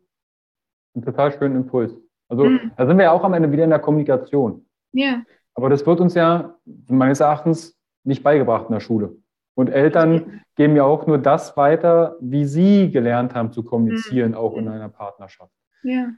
[0.95, 1.93] einen total schönen Impuls.
[2.28, 2.72] Also mhm.
[2.76, 4.65] da sind wir ja auch am Ende wieder in der Kommunikation.
[4.93, 5.24] Ja.
[5.53, 6.57] Aber das wird uns ja
[6.88, 9.15] meines Erachtens nicht beigebracht in der Schule.
[9.62, 14.38] Und Eltern geben ja auch nur das weiter, wie sie gelernt haben zu kommunizieren, mhm.
[14.38, 15.53] auch in einer Partnerschaft.
[15.84, 16.09] Ja.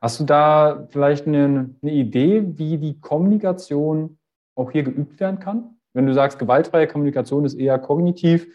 [0.00, 4.20] Hast du da vielleicht eine, eine, Idee, wie die Kommunikation
[4.54, 5.76] auch hier geübt werden kann?
[5.92, 8.46] Wenn du sagst, gewaltfreie Kommunikation ist eher kognitiv,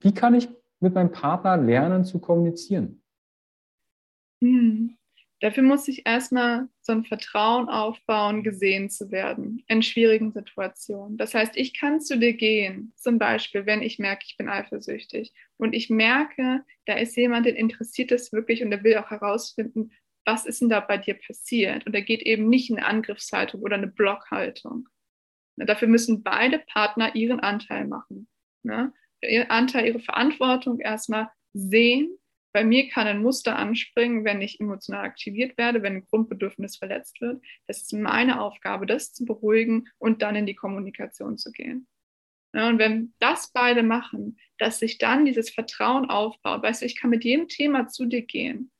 [0.00, 0.48] wie kann ich
[0.80, 3.04] mit meinem Partner lernen zu kommunizieren?
[4.42, 4.96] Hm.
[5.40, 11.18] Dafür muss ich erstmal so ein Vertrauen aufbauen, gesehen zu werden in schwierigen Situationen.
[11.18, 15.34] Das heißt, ich kann zu dir gehen, zum Beispiel, wenn ich merke, ich bin eifersüchtig
[15.56, 19.90] und ich merke, da ist jemand, der interessiert es wirklich und der will auch herausfinden,
[20.24, 21.86] was ist denn da bei dir passiert?
[21.86, 24.88] Und er geht eben nicht in eine Angriffshaltung oder eine Blockhaltung.
[25.56, 28.28] Dafür müssen beide Partner ihren Anteil machen.
[28.62, 28.92] Ne?
[29.22, 32.16] Ihren Anteil, ihre Verantwortung erstmal sehen
[32.56, 37.20] bei mir kann ein Muster anspringen, wenn ich emotional aktiviert werde, wenn ein Grundbedürfnis verletzt
[37.20, 37.44] wird.
[37.66, 41.86] Das ist meine Aufgabe, das zu beruhigen und dann in die Kommunikation zu gehen.
[42.54, 46.96] Ja, und wenn das beide machen, dass sich dann dieses Vertrauen aufbaut, weißt du, ich
[46.96, 48.70] kann mit jedem Thema zu dir gehen.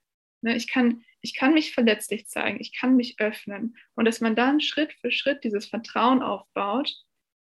[0.41, 3.77] Ne, ich, kann, ich kann mich verletzlich zeigen, ich kann mich öffnen.
[3.95, 6.97] Und dass man dann Schritt für Schritt dieses Vertrauen aufbaut,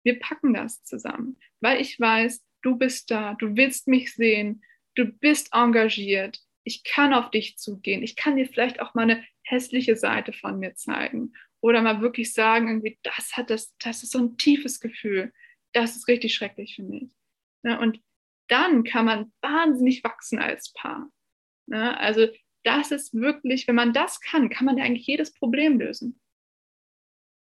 [0.03, 4.63] wir packen das zusammen, weil ich weiß, du bist da, du willst mich sehen,
[4.95, 9.25] du bist engagiert, ich kann auf dich zugehen, ich kann dir vielleicht auch mal eine
[9.43, 14.11] hässliche Seite von mir zeigen oder mal wirklich sagen, irgendwie, das hat das, das ist
[14.11, 15.33] so ein tiefes Gefühl,
[15.73, 17.09] das ist richtig schrecklich für mich.
[17.63, 18.01] Ja, und
[18.49, 21.09] dann kann man wahnsinnig wachsen als Paar.
[21.67, 22.27] Ja, also
[22.63, 26.19] das ist wirklich, wenn man das kann, kann man ja eigentlich jedes Problem lösen.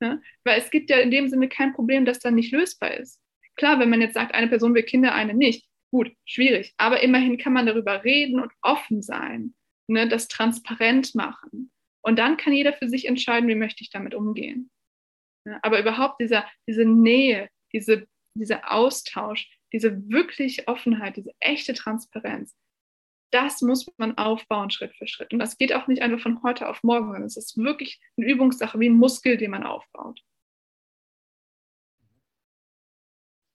[0.03, 3.21] Ja, weil es gibt ja in dem Sinne kein Problem, das dann nicht lösbar ist.
[3.57, 7.37] Klar, wenn man jetzt sagt, eine Person will Kinder, eine nicht, Gut, schwierig, aber immerhin
[7.37, 9.55] kann man darüber reden und offen sein,
[9.89, 11.73] ne, das transparent machen.
[12.03, 14.71] Und dann kann jeder für sich entscheiden, wie möchte ich damit umgehen.
[15.47, 22.57] Ja, aber überhaupt dieser, diese Nähe, diese, dieser Austausch, diese wirkliche Offenheit, diese echte Transparenz,
[23.33, 25.33] das muss man aufbauen Schritt für Schritt.
[25.33, 28.27] Und das geht auch nicht einfach von heute auf morgen, sondern es ist wirklich eine
[28.27, 30.21] Übungssache, wie ein Muskel, den man aufbaut.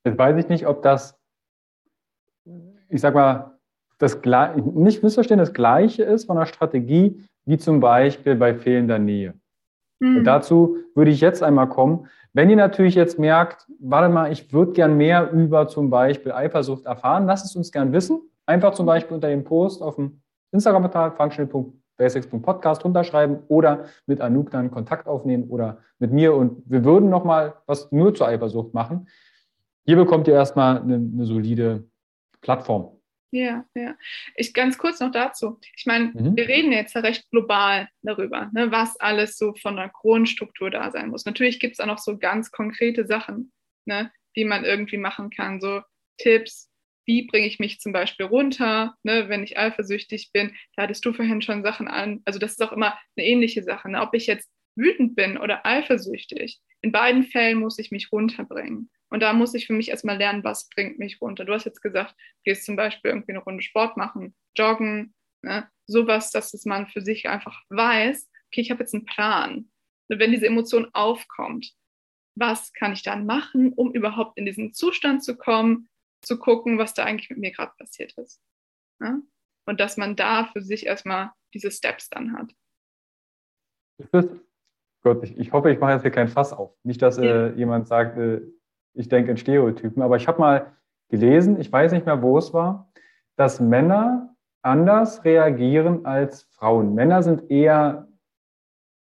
[0.05, 1.19] Jetzt weiß ich nicht, ob das
[2.89, 3.57] ich sag mal,
[3.97, 4.21] das
[4.73, 9.33] nicht missverstehen, das Gleiche ist von der Strategie, wie zum Beispiel bei fehlender Nähe.
[9.99, 10.17] Mhm.
[10.17, 12.07] Und dazu würde ich jetzt einmal kommen.
[12.33, 16.85] Wenn ihr natürlich jetzt merkt, warte mal, ich würde gern mehr über zum Beispiel Eifersucht
[16.85, 18.21] erfahren, lasst es uns gern wissen.
[18.45, 20.21] Einfach zum Beispiel unter dem Post auf dem
[20.51, 27.09] Instagram-Portal functional.basics.podcast runterschreiben oder mit Anouk dann Kontakt aufnehmen oder mit mir und wir würden
[27.09, 29.07] nochmal was nur zur Eifersucht machen.
[29.85, 31.85] Hier bekommt ihr erstmal eine, eine solide
[32.45, 33.01] Plattform.
[33.31, 33.97] Ja, ja.
[34.35, 35.59] Ich ganz kurz noch dazu.
[35.75, 36.37] Ich meine, mhm.
[36.37, 40.91] wir reden jetzt ja recht global darüber, ne, was alles so von der Grundstruktur da
[40.91, 41.25] sein muss.
[41.25, 43.51] Natürlich gibt es auch noch so ganz konkrete Sachen,
[43.85, 45.81] ne, die man irgendwie machen kann, so
[46.17, 46.69] Tipps,
[47.05, 50.55] wie bringe ich mich zum Beispiel runter, ne, wenn ich eifersüchtig bin.
[50.75, 52.21] Da hattest du vorhin schon Sachen an.
[52.25, 53.89] Also das ist auch immer eine ähnliche Sache.
[53.89, 54.01] Ne?
[54.01, 58.89] Ob ich jetzt wütend bin oder eifersüchtig, in beiden Fällen muss ich mich runterbringen.
[59.09, 61.45] Und da muss ich für mich erstmal lernen, was bringt mich runter.
[61.45, 65.69] Du hast jetzt gesagt, du gehst zum Beispiel irgendwie eine Runde Sport machen, joggen, ne?
[65.87, 69.69] sowas, dass es man für sich einfach weiß, okay, ich habe jetzt einen Plan.
[70.09, 71.73] Und wenn diese Emotion aufkommt,
[72.35, 75.87] was kann ich dann machen, um überhaupt in diesen Zustand zu kommen,
[76.21, 78.41] zu gucken, was da eigentlich mit mir gerade passiert ist.
[78.99, 79.19] Ja?
[79.65, 82.51] Und dass man da für sich erstmal diese Steps dann hat.
[83.97, 84.25] Ist das,
[85.05, 86.71] Gott, ich, ich hoffe, ich mache jetzt hier kein Fass auf.
[86.83, 88.41] Nicht, dass äh, jemand sagt, äh,
[88.95, 90.73] ich denke in Stereotypen, aber ich habe mal
[91.09, 92.89] gelesen, ich weiß nicht mehr, wo es war,
[93.35, 96.95] dass Männer anders reagieren als Frauen.
[96.95, 98.07] Männer sind eher,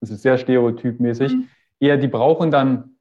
[0.02, 1.48] das ist sehr stereotypmäßig, mhm.
[1.80, 2.98] eher, die brauchen dann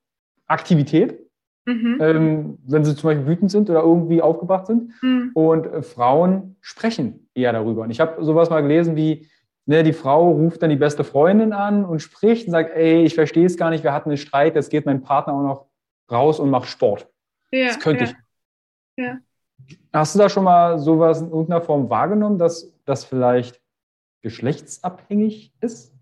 [0.48, 1.20] Aktivität,
[1.66, 1.98] mhm.
[2.00, 4.94] ähm, wenn sie zum Beispiel wütend sind oder irgendwie aufgebracht sind.
[5.02, 5.32] Mhm.
[5.34, 7.82] Und äh, Frauen sprechen eher darüber.
[7.82, 9.28] Und ich habe sowas mal gelesen wie,
[9.66, 13.16] ne, die Frau ruft dann die beste Freundin an und spricht und sagt, ey, ich
[13.16, 15.66] verstehe es gar nicht, wir hatten einen Streit, jetzt geht mein Partner auch noch
[16.12, 17.10] raus und macht Sport.
[17.52, 18.10] Ja, das könnte ja.
[18.10, 18.16] ich.
[18.98, 19.18] Ja.
[19.94, 23.62] Hast du da schon mal sowas in irgendeiner Form wahrgenommen, dass das vielleicht
[24.22, 25.94] geschlechtsabhängig ist?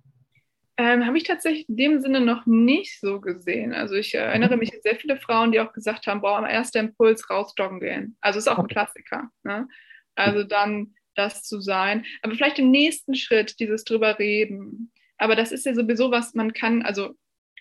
[0.75, 3.73] Ähm, Habe ich tatsächlich in dem Sinne noch nicht so gesehen.
[3.73, 4.59] Also ich erinnere mhm.
[4.59, 7.79] mich an sehr viele Frauen, die auch gesagt haben, boah, am ersten Impuls raus joggen
[7.79, 8.17] gehen.
[8.21, 9.29] Also ist auch ein Klassiker.
[9.43, 9.67] Ne?
[10.15, 12.05] Also dann das zu sein.
[12.21, 14.91] Aber vielleicht im nächsten Schritt dieses drüber reden.
[15.17, 17.15] Aber das ist ja sowieso was, man kann, also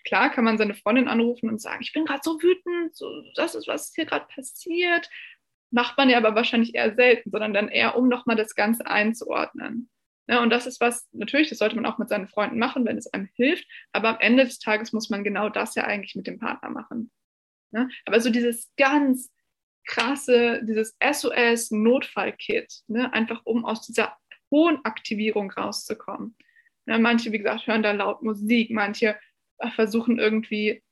[0.05, 3.55] klar kann man seine Freundin anrufen und sagen, ich bin gerade so wütend, so, das
[3.55, 5.09] ist, was hier gerade passiert.
[5.71, 9.89] Macht man ja aber wahrscheinlich eher selten, sondern dann eher, um nochmal das Ganze einzuordnen.
[10.27, 12.97] Ja, und das ist was, natürlich, das sollte man auch mit seinen Freunden machen, wenn
[12.97, 16.27] es einem hilft, aber am Ende des Tages muss man genau das ja eigentlich mit
[16.27, 17.11] dem Partner machen.
[17.71, 19.32] Ja, aber so dieses ganz
[19.85, 24.17] krasse, dieses SOS-Notfall-Kit, ne, einfach um aus dieser
[24.51, 26.35] hohen Aktivierung rauszukommen.
[26.85, 29.17] Ja, manche, wie gesagt, hören da laut Musik, manche
[29.75, 30.83] versuchen irgendwie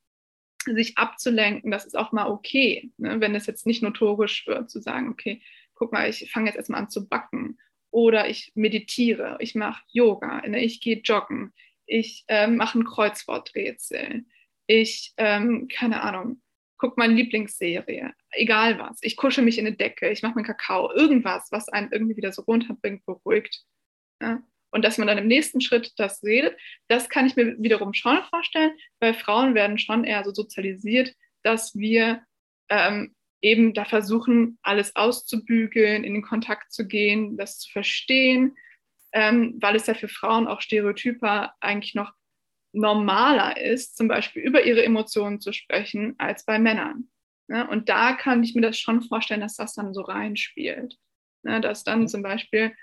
[0.65, 1.71] sich abzulenken.
[1.71, 5.41] Das ist auch mal okay, ne, wenn es jetzt nicht notorisch wird, zu sagen, okay,
[5.73, 7.57] guck mal, ich fange jetzt erstmal an zu backen
[7.89, 11.53] oder ich meditiere, ich mache Yoga, ne, ich gehe joggen,
[11.85, 14.25] ich äh, mache ein Kreuzworträtsel,
[14.67, 16.40] ich, ähm, keine Ahnung,
[16.82, 18.97] gucke meine Lieblingsserie, egal was.
[19.01, 22.34] Ich kusche mich in eine Decke, ich mache meinen Kakao, irgendwas, was einen irgendwie wieder
[22.34, 23.63] so runterbringt, beruhigt.
[24.19, 24.41] Ja?
[24.71, 26.57] Und dass man dann im nächsten Schritt das redet,
[26.88, 31.13] das kann ich mir wiederum schon vorstellen, weil Frauen werden schon eher so sozialisiert,
[31.43, 32.23] dass wir
[32.69, 38.55] ähm, eben da versuchen, alles auszubügeln, in den Kontakt zu gehen, das zu verstehen,
[39.13, 42.11] ähm, weil es ja für Frauen auch stereotyper eigentlich noch
[42.74, 47.09] normaler ist, zum Beispiel über ihre Emotionen zu sprechen, als bei Männern.
[47.47, 47.67] Ne?
[47.67, 50.97] Und da kann ich mir das schon vorstellen, dass das dann so reinspielt.
[51.43, 51.59] Ne?
[51.61, 52.74] Dass dann zum Beispiel,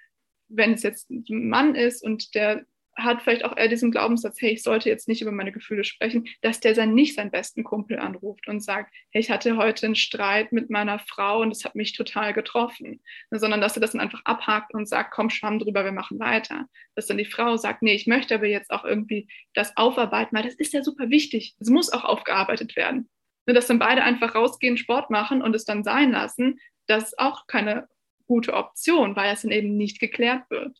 [0.49, 2.65] wenn es jetzt ein Mann ist und der
[2.99, 6.29] hat vielleicht auch eher diesen Glaubenssatz, hey, ich sollte jetzt nicht über meine Gefühle sprechen,
[6.43, 9.95] dass der dann nicht seinen besten Kumpel anruft und sagt, hey, ich hatte heute einen
[9.95, 14.01] Streit mit meiner Frau und es hat mich total getroffen, sondern dass er das dann
[14.01, 16.67] einfach abhakt und sagt, komm, schwamm drüber, wir machen weiter.
[16.95, 20.45] Dass dann die Frau sagt, nee, ich möchte aber jetzt auch irgendwie das aufarbeiten, weil
[20.45, 21.55] das ist ja super wichtig.
[21.61, 23.09] Es muss auch aufgearbeitet werden.
[23.47, 27.47] Dass dann beide einfach rausgehen, Sport machen und es dann sein lassen, das ist auch
[27.47, 27.89] keine
[28.27, 30.77] gute Option, weil es dann eben nicht geklärt wird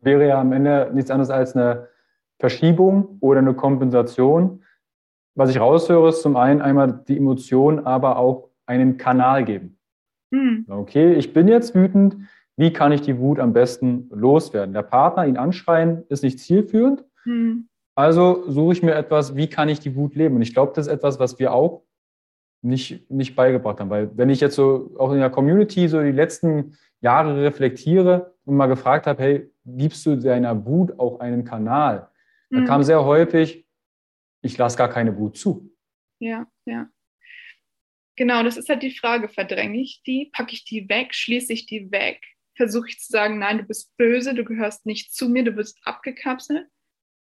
[0.00, 1.88] wäre ja am Ende nichts anderes als eine
[2.38, 4.62] Verschiebung oder eine Kompensation.
[5.34, 9.78] Was ich raushöre, ist zum einen einmal die Emotion, aber auch einen Kanal geben.
[10.30, 10.66] Mhm.
[10.68, 12.16] Okay, ich bin jetzt wütend.
[12.56, 14.74] Wie kann ich die Wut am besten loswerden?
[14.74, 17.04] Der Partner, ihn anschreien, ist nicht zielführend.
[17.24, 17.68] Mhm.
[17.94, 20.36] Also suche ich mir etwas, wie kann ich die Wut leben?
[20.36, 21.82] Und ich glaube, das ist etwas, was wir auch
[22.62, 23.90] nicht, nicht beigebracht haben.
[23.90, 28.56] Weil wenn ich jetzt so auch in der Community so die letzten Jahre reflektiere und
[28.56, 32.10] mal gefragt habe, hey, gibst du deiner Wut auch einen Kanal?
[32.50, 32.64] Da mhm.
[32.64, 33.66] kam sehr häufig,
[34.42, 35.74] ich lasse gar keine Wut zu.
[36.18, 36.88] Ja, ja.
[38.16, 41.66] Genau, das ist halt die Frage, verdränge ich die, packe ich die weg, schließe ich
[41.66, 42.20] die weg,
[42.56, 45.78] versuche ich zu sagen, nein, du bist böse, du gehörst nicht zu mir, du bist
[45.84, 46.66] abgekapselt.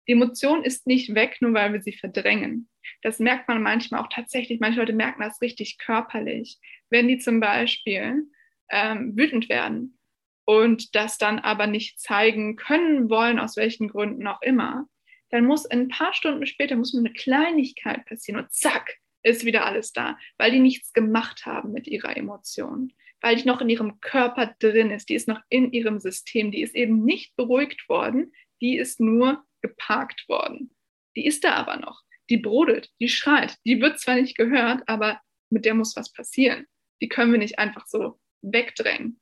[0.08, 2.68] Die Emotion ist nicht weg, nur weil wir sie verdrängen.
[3.02, 4.58] Das merkt man manchmal auch tatsächlich.
[4.58, 6.58] Manche Leute merken das richtig körperlich.
[6.90, 8.24] Wenn die zum Beispiel
[8.70, 9.98] ähm, wütend werden
[10.44, 14.88] und das dann aber nicht zeigen können wollen, aus welchen Gründen auch immer,
[15.30, 19.92] dann muss ein paar Stunden später muss eine Kleinigkeit passieren und zack, ist wieder alles
[19.92, 24.54] da, weil die nichts gemacht haben mit ihrer Emotion, weil die noch in ihrem Körper
[24.58, 28.76] drin ist, die ist noch in ihrem System, die ist eben nicht beruhigt worden, die
[28.76, 30.74] ist nur geparkt worden.
[31.16, 35.20] Die ist da aber noch, die brodelt, die schreit, die wird zwar nicht gehört, aber
[35.50, 36.66] mit der muss was passieren.
[37.00, 39.20] Die können wir nicht einfach so wegdrängen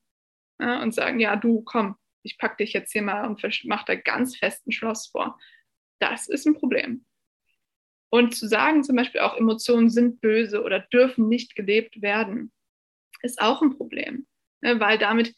[0.60, 3.94] ja, und sagen, ja, du komm, ich pack dich jetzt hier mal und mach da
[3.94, 5.38] ganz festen Schloss vor.
[6.00, 7.04] Das ist ein Problem.
[8.10, 12.52] Und zu sagen zum Beispiel auch, Emotionen sind böse oder dürfen nicht gelebt werden,
[13.22, 14.26] ist auch ein Problem,
[14.62, 15.34] ne, weil damit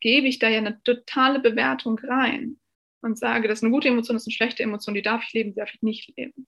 [0.00, 2.58] gebe ich da ja eine totale Bewertung rein
[3.00, 5.32] und sage, das ist eine gute Emotion, das ist eine schlechte Emotion, die darf ich
[5.32, 6.46] leben, die darf ich nicht leben.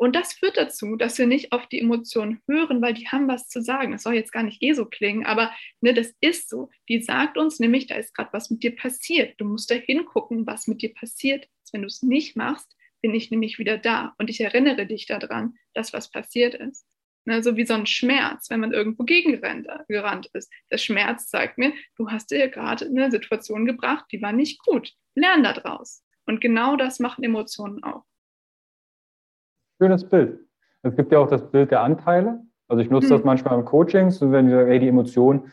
[0.00, 3.48] Und das führt dazu, dass wir nicht auf die Emotionen hören, weil die haben was
[3.48, 3.92] zu sagen.
[3.92, 6.70] Das soll jetzt gar nicht eh so klingen, aber ne, das ist so.
[6.88, 9.38] Die sagt uns nämlich, da ist gerade was mit dir passiert.
[9.38, 11.48] Du musst da hingucken, was mit dir passiert.
[11.70, 15.56] Wenn du es nicht machst, bin ich nämlich wieder da und ich erinnere dich daran,
[15.74, 16.86] dass was passiert ist.
[17.26, 20.50] Ne, so wie so ein Schmerz, wenn man irgendwo gegengerannt ist.
[20.70, 24.94] Der Schmerz zeigt mir, du hast dir gerade eine Situation gebracht, die war nicht gut.
[25.14, 26.02] Lern daraus.
[26.24, 28.06] Und genau das machen Emotionen auch.
[29.80, 30.40] Schönes Bild.
[30.82, 32.42] Es gibt ja auch das Bild der Anteile.
[32.68, 33.10] Also ich nutze mhm.
[33.12, 35.50] das manchmal im Coaching, so wenn wir sagen, hey, die Emotion,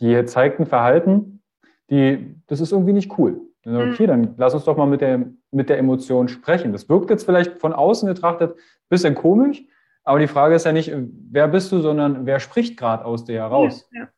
[0.00, 1.42] die zeigt ein Verhalten,
[1.90, 3.40] die, das ist irgendwie nicht cool.
[3.62, 4.06] Dann, okay, mhm.
[4.06, 6.72] dann lass uns doch mal mit der, mit der Emotion sprechen.
[6.72, 9.64] Das wirkt jetzt vielleicht von außen betrachtet ein bisschen komisch,
[10.04, 10.92] aber die Frage ist ja nicht,
[11.30, 13.88] wer bist du, sondern wer spricht gerade aus dir heraus.
[13.92, 14.08] Ja, ja.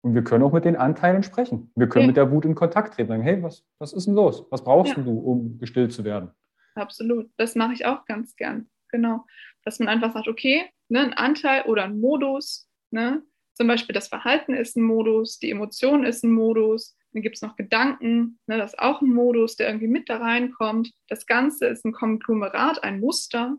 [0.00, 1.72] Und wir können auch mit den Anteilen sprechen.
[1.74, 2.06] Wir können ja.
[2.06, 3.08] mit der Wut in Kontakt treten.
[3.08, 4.46] Sagen, hey, was, was ist denn los?
[4.50, 6.30] Was brauchst du, um gestillt zu werden?
[6.74, 7.28] Absolut.
[7.36, 9.24] Das mache ich auch ganz gern genau.
[9.64, 13.22] Dass man einfach sagt, okay, ne, ein Anteil oder ein Modus, ne?
[13.54, 17.42] zum Beispiel das Verhalten ist ein Modus, die Emotion ist ein Modus, dann gibt es
[17.42, 20.92] noch Gedanken, ne, das ist auch ein Modus, der irgendwie mit da reinkommt.
[21.08, 23.56] Das Ganze ist ein Konglomerat, ein Muster.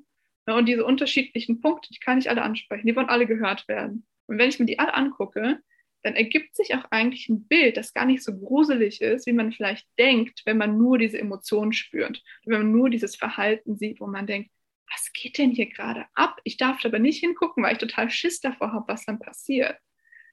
[0.48, 4.06] Ne, und diese unterschiedlichen Punkte, die kann ich alle ansprechen, die wollen alle gehört werden.
[4.28, 5.60] Und wenn ich mir die alle angucke,
[6.04, 9.52] dann ergibt sich auch eigentlich ein Bild, das gar nicht so gruselig ist, wie man
[9.52, 14.08] vielleicht denkt, wenn man nur diese Emotionen spürt, wenn man nur dieses Verhalten sieht, wo
[14.08, 14.50] man denkt,
[14.92, 16.40] was geht denn hier gerade ab?
[16.44, 19.78] Ich darf aber nicht hingucken, weil ich total Schiss davor habe, was dann passiert.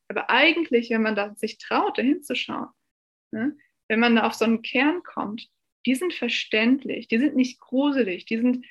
[0.09, 2.69] Aber eigentlich, wenn man da sich traut, da hinzuschauen,
[3.33, 3.57] ne,
[3.89, 5.49] wenn man da auf so einen Kern kommt,
[5.85, 8.67] die sind verständlich, die sind nicht gruselig, die sind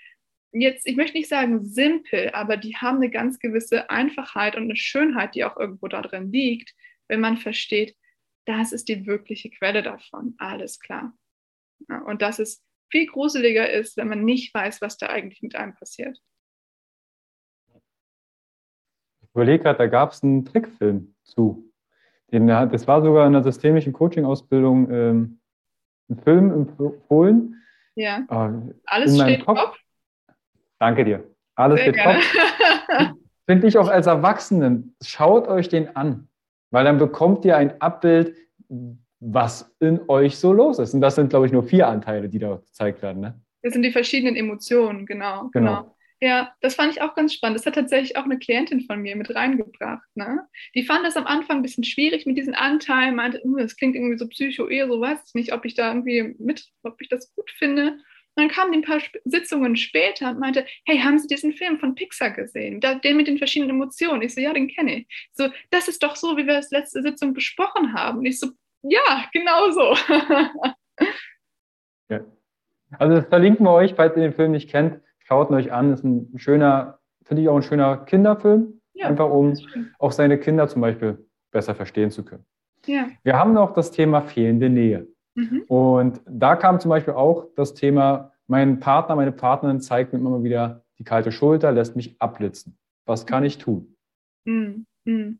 [0.52, 4.76] jetzt, ich möchte nicht sagen simpel, aber die haben eine ganz gewisse Einfachheit und eine
[4.76, 6.74] Schönheit, die auch irgendwo da drin liegt,
[7.08, 7.96] wenn man versteht,
[8.46, 10.36] das ist die wirkliche Quelle davon.
[10.38, 11.18] Alles klar.
[11.90, 15.56] Ja, und das ist viel gruseliger ist, wenn man nicht weiß, was da eigentlich mit
[15.56, 16.20] einem passiert.
[19.22, 21.72] Ich überlege gerade, da gab es einen Trickfilm zu.
[22.32, 25.40] Den, das war sogar in der systemischen Coaching-Ausbildung ähm,
[26.10, 27.62] ein Film empfohlen.
[27.96, 28.26] Ja.
[28.30, 29.60] Äh, Alles steht Kopf.
[29.60, 29.78] Kopf.
[30.80, 31.24] Danke dir.
[31.56, 32.20] Alles Sehr steht gerne.
[32.88, 33.20] Kopf.
[33.48, 36.28] Finde ich auch als Erwachsenen, schaut euch den an,
[36.72, 38.36] weil dann bekommt ihr ein Abbild,
[39.26, 40.94] was in euch so los ist.
[40.94, 43.22] Und das sind, glaube ich, nur vier Anteile, die da gezeigt werden.
[43.22, 43.42] Ne?
[43.62, 45.82] Das sind die verschiedenen Emotionen, genau, genau.
[45.82, 45.96] genau.
[46.22, 47.58] Ja, das fand ich auch ganz spannend.
[47.60, 50.08] Das hat tatsächlich auch eine Klientin von mir mit reingebracht.
[50.16, 50.40] Ne?
[50.74, 53.96] Die fand das am Anfang ein bisschen schwierig mit diesen Anteilen, meinte, hm, das klingt
[53.96, 57.34] irgendwie so psycho-ehe, so weiß ich nicht, ob ich da irgendwie mit, ob ich das
[57.36, 57.98] gut finde.
[58.38, 61.80] Und dann kam die ein paar Sitzungen später und meinte, hey, haben Sie diesen Film
[61.80, 62.82] von Pixar gesehen?
[62.82, 64.22] Den mit den verschiedenen Emotionen.
[64.22, 65.30] Ich so, ja, den kenne ich.
[65.34, 68.20] So, das ist doch so, wie wir es letzte Sitzung besprochen haben.
[68.20, 68.52] Und ich so,
[68.90, 69.94] ja, genau so.
[72.10, 72.22] ja.
[72.98, 75.02] Also das verlinken wir euch, falls ihr den Film nicht kennt.
[75.20, 75.92] Schaut ihn euch an.
[75.92, 78.82] Das ist ein schöner, finde ich auch ein schöner Kinderfilm.
[78.94, 79.54] Ja, einfach um
[80.00, 82.46] auch seine Kinder zum Beispiel besser verstehen zu können.
[82.86, 83.08] Ja.
[83.24, 85.08] Wir haben noch das Thema fehlende Nähe.
[85.34, 85.64] Mhm.
[85.68, 90.44] Und da kam zum Beispiel auch das Thema, mein Partner, meine Partnerin zeigt mir immer
[90.44, 92.78] wieder die kalte Schulter, lässt mich abblitzen.
[93.06, 93.98] Was kann ich tun?
[94.46, 94.86] Mhm.
[95.04, 95.40] mhm.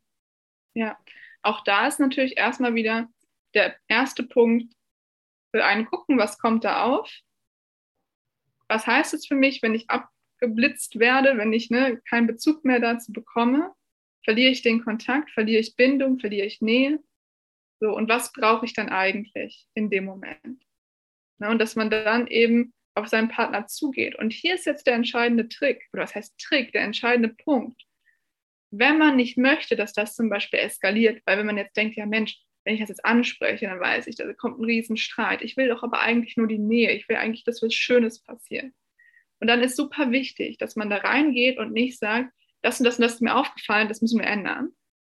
[0.74, 0.98] Ja,
[1.42, 3.08] auch da ist natürlich erstmal wieder
[3.56, 4.74] der erste Punkt
[5.52, 7.12] für einen gucken, was kommt da auf?
[8.68, 12.80] Was heißt es für mich, wenn ich abgeblitzt werde, wenn ich ne, keinen Bezug mehr
[12.80, 13.74] dazu bekomme?
[14.24, 15.32] Verliere ich den Kontakt?
[15.32, 16.20] Verliere ich Bindung?
[16.20, 17.00] Verliere ich Nähe?
[17.80, 20.64] So, und was brauche ich dann eigentlich in dem Moment?
[21.38, 24.16] Ne, und dass man dann eben auf seinen Partner zugeht.
[24.16, 27.82] Und hier ist jetzt der entscheidende Trick, oder was heißt Trick, der entscheidende Punkt.
[28.72, 32.06] Wenn man nicht möchte, dass das zum Beispiel eskaliert, weil wenn man jetzt denkt, ja
[32.06, 35.44] Mensch, wenn ich das jetzt anspreche, dann weiß ich, da kommt ein Riesenstreit.
[35.44, 36.92] Ich will doch aber eigentlich nur die Nähe.
[36.92, 38.74] Ich will eigentlich, dass was Schönes passiert.
[39.40, 42.98] Und dann ist super wichtig, dass man da reingeht und nicht sagt, das und das
[42.98, 44.72] und das ist mir aufgefallen, das müssen wir ändern,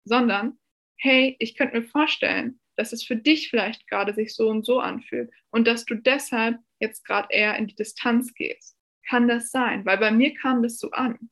[0.05, 0.59] sondern,
[0.97, 4.79] hey, ich könnte mir vorstellen, dass es für dich vielleicht gerade sich so und so
[4.79, 8.77] anfühlt und dass du deshalb jetzt gerade eher in die Distanz gehst.
[9.07, 9.85] Kann das sein?
[9.85, 11.31] Weil bei mir kam das so an.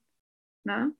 [0.63, 0.85] Na?
[0.85, 0.93] Ne?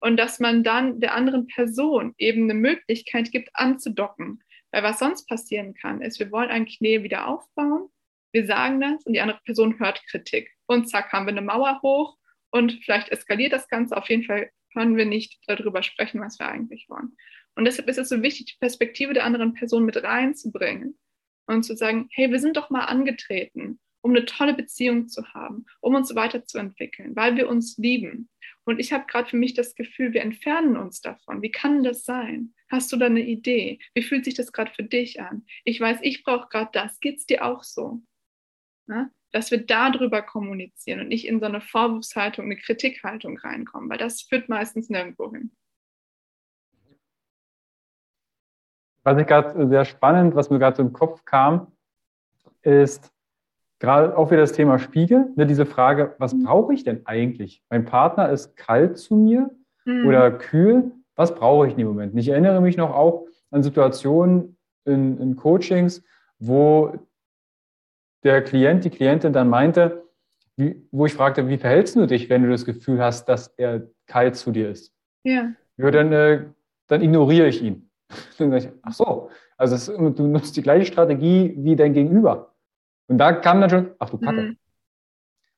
[0.00, 4.42] Und dass man dann der anderen Person eben eine Möglichkeit gibt, anzudocken
[4.72, 7.88] weil was sonst passieren kann, ist, wir wollen eigentlich Nähe wieder aufbauen,
[8.32, 10.50] wir sagen das und die andere Person hört Kritik.
[10.66, 12.18] Und zack, haben wir eine Mauer hoch
[12.50, 13.96] und vielleicht eskaliert das Ganze.
[13.96, 17.16] Auf jeden Fall können wir nicht darüber sprechen, was wir eigentlich wollen.
[17.54, 20.98] Und deshalb ist es so wichtig, die Perspektive der anderen Person mit reinzubringen
[21.46, 25.64] und zu sagen, hey, wir sind doch mal angetreten, um eine tolle Beziehung zu haben,
[25.80, 28.28] um uns weiterzuentwickeln, weil wir uns lieben.
[28.64, 31.40] Und ich habe gerade für mich das Gefühl, wir entfernen uns davon.
[31.40, 32.52] Wie kann das sein?
[32.68, 33.78] Hast du da eine Idee?
[33.94, 35.44] Wie fühlt sich das gerade für dich an?
[35.64, 36.98] Ich weiß, ich brauche gerade das.
[37.00, 38.00] Geht es dir auch so?
[38.86, 39.10] Na?
[39.32, 44.22] Dass wir darüber kommunizieren und nicht in so eine Vorwurfshaltung, eine Kritikhaltung reinkommen, weil das
[44.22, 45.52] führt meistens nirgendwo hin.
[49.02, 51.72] Was ich gerade sehr spannend, was mir gerade so im Kopf kam,
[52.62, 53.12] ist
[53.78, 56.44] gerade auch wieder das Thema Spiegel, ne, diese Frage, was mhm.
[56.44, 57.62] brauche ich denn eigentlich?
[57.70, 59.50] Mein Partner ist kalt zu mir
[59.84, 60.06] mhm.
[60.06, 60.92] oder kühl.
[61.16, 62.12] Was brauche ich in dem Moment?
[62.12, 66.04] Und ich erinnere mich noch auch an Situationen in, in Coachings,
[66.38, 66.94] wo
[68.22, 70.04] der Klient, die Klientin dann meinte,
[70.56, 73.88] wie, wo ich fragte, wie verhältst du dich, wenn du das Gefühl hast, dass er
[74.06, 74.92] kalt zu dir ist?
[75.24, 75.52] Ja.
[75.76, 76.44] ja dann, äh,
[76.86, 77.90] dann ignoriere ich ihn.
[78.38, 82.54] Dann sage ich, ach so, also es, du nutzt die gleiche Strategie wie dein Gegenüber.
[83.08, 84.42] Und da kam dann schon, ach du Kacke.
[84.42, 84.56] Mhm.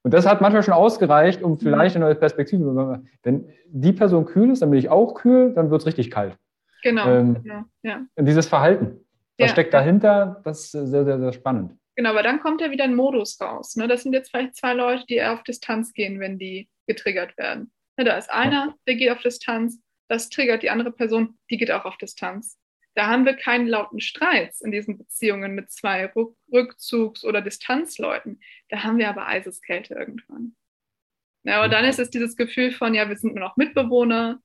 [0.03, 3.03] Und das hat manchmal schon ausgereicht, um vielleicht eine neue Perspektive.
[3.23, 6.37] Wenn die Person kühl ist, dann bin ich auch kühl, dann wird es richtig kalt.
[6.83, 8.03] Genau, ähm, genau ja.
[8.19, 9.05] Dieses Verhalten,
[9.39, 9.49] was ja.
[9.49, 11.77] steckt dahinter, das ist sehr, sehr, sehr spannend.
[11.97, 13.75] Genau, aber dann kommt ja wieder ein Modus raus.
[13.75, 13.89] Ne?
[13.89, 17.73] Das sind jetzt vielleicht zwei Leute, die eher auf Distanz gehen, wenn die getriggert werden.
[17.99, 21.73] Ne, da ist einer, der geht auf Distanz, das triggert die andere Person, die geht
[21.73, 22.57] auch auf Distanz.
[22.99, 26.13] Da haben wir keinen lauten Streits in diesen Beziehungen mit zwei
[26.53, 28.41] Rückzugs- oder Distanzleuten.
[28.71, 30.57] Da haben wir aber Eiseskälte irgendwann.
[31.45, 34.41] Ja, aber dann ist es dieses Gefühl von, ja, wir sind nur noch Mitbewohner,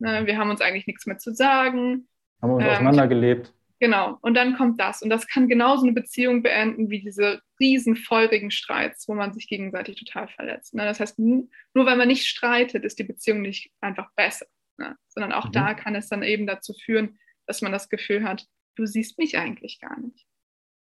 [0.00, 2.08] ne, wir haben uns eigentlich nichts mehr zu sagen.
[2.42, 3.54] Haben wir uns ähm, auseinandergelebt.
[3.78, 5.00] Genau, und dann kommt das.
[5.00, 9.46] Und das kann genauso eine Beziehung beenden wie diese riesen feurigen Streits, wo man sich
[9.46, 10.74] gegenseitig total verletzt.
[10.74, 10.84] Ne?
[10.84, 14.46] Das heißt, nur weil man nicht streitet, ist die Beziehung nicht einfach besser.
[14.78, 14.96] Ne?
[15.06, 15.52] Sondern auch mhm.
[15.52, 19.38] da kann es dann eben dazu führen, dass man das Gefühl hat, du siehst mich
[19.38, 20.26] eigentlich gar nicht.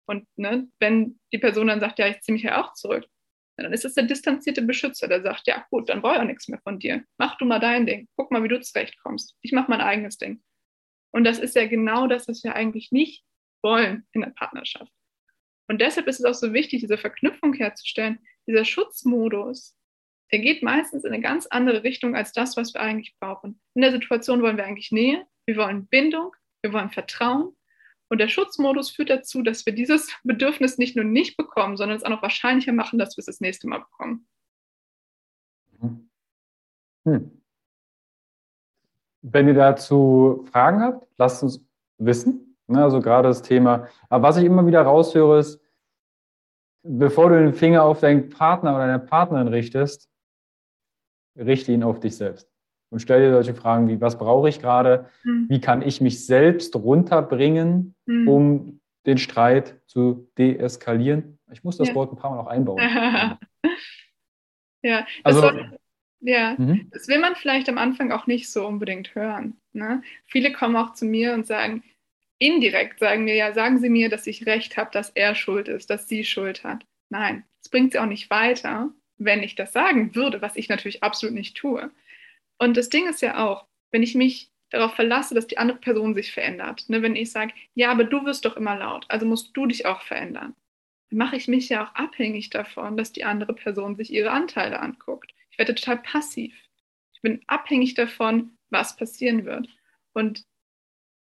[0.06, 3.06] Und ne, wenn die Person dann sagt, ja, ich ziehe mich ja auch zurück,
[3.56, 6.48] dann ist es der distanzierte Beschützer, der sagt, ja gut, dann brauche ich auch nichts
[6.48, 7.04] mehr von dir.
[7.18, 8.08] Mach du mal dein Ding.
[8.16, 9.36] Guck mal, wie du zurechtkommst.
[9.42, 10.42] Ich mache mein eigenes Ding.
[11.12, 13.24] Und das ist ja genau das, was wir eigentlich nicht
[13.62, 14.92] wollen in der Partnerschaft.
[15.68, 18.18] Und deshalb ist es auch so wichtig, diese Verknüpfung herzustellen.
[18.46, 19.76] Dieser Schutzmodus,
[20.32, 23.60] der geht meistens in eine ganz andere Richtung als das, was wir eigentlich brauchen.
[23.74, 26.34] In der Situation wollen wir eigentlich Nähe, wir wollen Bindung,
[26.64, 27.54] wir wollen Vertrauen.
[28.08, 32.02] Und der Schutzmodus führt dazu, dass wir dieses Bedürfnis nicht nur nicht bekommen, sondern es
[32.02, 34.26] auch noch wahrscheinlicher machen, dass wir es das nächste Mal bekommen.
[37.04, 37.42] Hm.
[39.22, 41.64] Wenn ihr dazu Fragen habt, lasst uns
[41.98, 42.56] wissen.
[42.66, 43.88] Ne, also gerade das Thema.
[44.08, 45.60] Aber was ich immer wieder raushöre, ist,
[46.82, 50.08] bevor du den Finger auf deinen Partner oder deine Partnerin richtest,
[51.36, 52.53] richte ihn auf dich selbst
[52.94, 55.06] und stell dir solche Fragen wie, was brauche ich gerade?
[55.24, 55.46] Mhm.
[55.48, 58.28] Wie kann ich mich selbst runterbringen, mhm.
[58.28, 61.40] um den Streit zu deeskalieren?
[61.50, 61.94] Ich muss das ja.
[61.96, 62.78] Wort ein paar Mal noch einbauen.
[64.82, 65.78] ja, also, das, soll,
[66.20, 66.88] ja mhm.
[66.92, 69.56] das will man vielleicht am Anfang auch nicht so unbedingt hören.
[69.72, 70.04] Ne?
[70.26, 71.82] Viele kommen auch zu mir und sagen,
[72.38, 75.90] indirekt sagen mir, ja, sagen Sie mir, dass ich recht habe, dass er schuld ist,
[75.90, 76.86] dass sie schuld hat.
[77.08, 81.02] Nein, es bringt sie auch nicht weiter, wenn ich das sagen würde, was ich natürlich
[81.02, 81.90] absolut nicht tue.
[82.58, 86.14] Und das Ding ist ja auch, wenn ich mich darauf verlasse, dass die andere Person
[86.14, 89.56] sich verändert, ne, wenn ich sage, ja, aber du wirst doch immer laut, also musst
[89.56, 90.54] du dich auch verändern,
[91.10, 94.80] dann mache ich mich ja auch abhängig davon, dass die andere Person sich ihre Anteile
[94.80, 95.32] anguckt.
[95.50, 96.54] Ich werde total passiv.
[97.12, 99.68] Ich bin abhängig davon, was passieren wird.
[100.12, 100.44] Und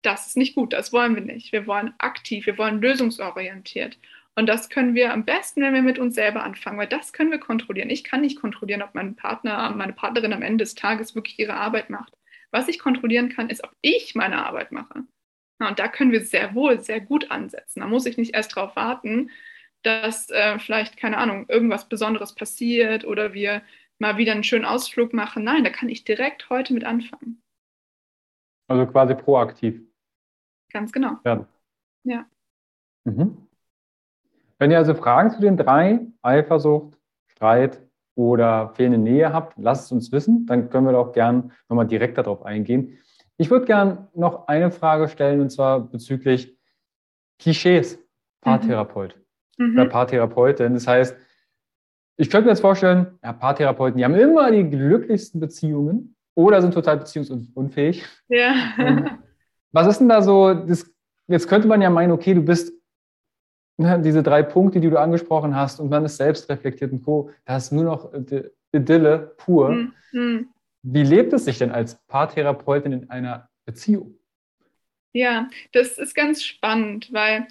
[0.02, 1.52] das ist nicht gut, das wollen wir nicht.
[1.52, 3.98] Wir wollen aktiv, wir wollen lösungsorientiert.
[4.36, 7.30] Und das können wir am besten, wenn wir mit uns selber anfangen, weil das können
[7.30, 7.90] wir kontrollieren.
[7.90, 11.54] Ich kann nicht kontrollieren, ob mein Partner, meine Partnerin am Ende des Tages wirklich ihre
[11.54, 12.12] Arbeit macht.
[12.50, 15.04] Was ich kontrollieren kann, ist, ob ich meine Arbeit mache.
[15.60, 17.80] Ja, und da können wir sehr wohl, sehr gut ansetzen.
[17.80, 19.30] Da muss ich nicht erst darauf warten,
[19.82, 23.62] dass äh, vielleicht, keine Ahnung, irgendwas Besonderes passiert oder wir
[23.98, 25.44] mal wieder einen schönen Ausflug machen.
[25.44, 27.40] Nein, da kann ich direkt heute mit anfangen.
[28.68, 29.80] Also quasi proaktiv.
[30.72, 31.18] Ganz genau.
[31.24, 31.46] Ja.
[32.04, 32.26] ja.
[33.04, 33.46] Mhm.
[34.58, 36.96] Wenn ihr also Fragen zu den drei, Eifersucht,
[37.26, 37.80] Streit
[38.14, 40.46] oder fehlende Nähe habt, lasst es uns wissen.
[40.46, 42.98] Dann können wir doch gern nochmal direkt darauf eingehen.
[43.36, 46.56] Ich würde gern noch eine Frage stellen und zwar bezüglich
[47.40, 47.98] Klischees,
[48.42, 49.18] Paartherapeut
[49.58, 49.74] mhm.
[49.74, 50.74] oder Paartherapeutin.
[50.74, 51.16] Das heißt,
[52.16, 56.74] ich könnte mir jetzt vorstellen, ja, Paartherapeuten, die haben immer die glücklichsten Beziehungen oder sind
[56.74, 58.04] total beziehungsunfähig.
[58.28, 58.54] Ja.
[59.72, 60.88] Was ist denn da so, das,
[61.26, 62.72] jetzt könnte man ja meinen, okay, du bist
[63.76, 67.30] ne, diese drei Punkte, die du angesprochen hast, und man ist selbst reflektiert und Co.,
[67.44, 68.12] da ist nur noch
[68.72, 69.88] Idylle pur.
[70.12, 70.48] Mhm.
[70.82, 74.18] Wie lebt es sich denn als Paartherapeutin in einer Beziehung?
[75.12, 77.46] Ja, das ist ganz spannend, weil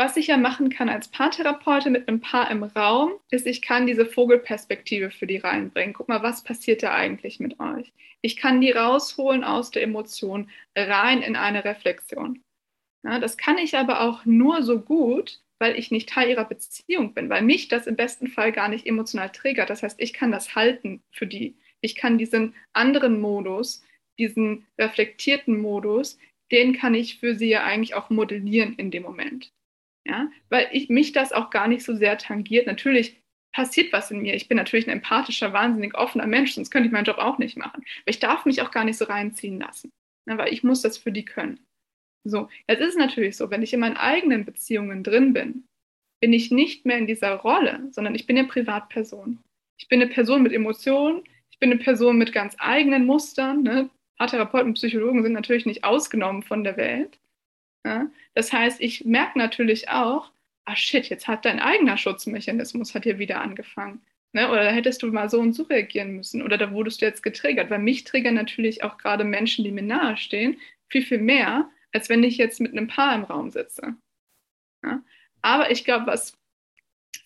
[0.00, 3.86] was ich ja machen kann als Paartherapeutin mit einem Paar im Raum, ist, ich kann
[3.86, 5.92] diese Vogelperspektive für die reinbringen.
[5.92, 7.92] Guck mal, was passiert da eigentlich mit euch?
[8.22, 12.42] Ich kann die rausholen aus der Emotion rein in eine Reflexion.
[13.02, 17.14] Ja, das kann ich aber auch nur so gut, weil ich nicht Teil ihrer Beziehung
[17.14, 19.70] bin, weil mich das im besten Fall gar nicht emotional triggert.
[19.70, 21.54] Das heißt, ich kann das halten für die.
[21.82, 23.84] Ich kann diesen anderen Modus,
[24.18, 26.18] diesen reflektierten Modus,
[26.50, 29.52] den kann ich für sie ja eigentlich auch modellieren in dem Moment.
[30.06, 32.66] Ja, weil ich, mich das auch gar nicht so sehr tangiert.
[32.66, 33.20] Natürlich
[33.52, 34.34] passiert was in mir.
[34.34, 37.58] Ich bin natürlich ein empathischer, wahnsinnig offener Mensch, sonst könnte ich meinen Job auch nicht
[37.58, 37.82] machen.
[37.82, 39.92] Aber ich darf mich auch gar nicht so reinziehen lassen,
[40.26, 41.60] ja, weil ich muss das für die können.
[42.24, 45.64] So, jetzt ist es natürlich so, wenn ich in meinen eigenen Beziehungen drin bin,
[46.20, 49.38] bin ich nicht mehr in dieser Rolle, sondern ich bin eine Privatperson.
[49.78, 53.62] Ich bin eine Person mit Emotionen, ich bin eine Person mit ganz eigenen Mustern.
[53.62, 53.90] Ne?
[54.18, 57.18] Paartherapeuten, Psychologen sind natürlich nicht ausgenommen von der Welt.
[57.86, 58.10] Ja?
[58.34, 60.30] Das heißt, ich merke natürlich auch,
[60.66, 64.02] ah shit, jetzt hat dein eigener Schutzmechanismus hat hier wieder angefangen.
[64.32, 64.50] Ne?
[64.50, 66.42] Oder da hättest du mal so und so reagieren müssen.
[66.42, 67.70] Oder da wurdest du jetzt getriggert.
[67.70, 70.58] Weil mich triggern natürlich auch gerade Menschen, die mir nahestehen,
[70.88, 73.96] viel, viel mehr, als wenn ich jetzt mit einem Paar im Raum sitze.
[74.84, 75.02] Ja?
[75.42, 76.34] Aber ich glaube, was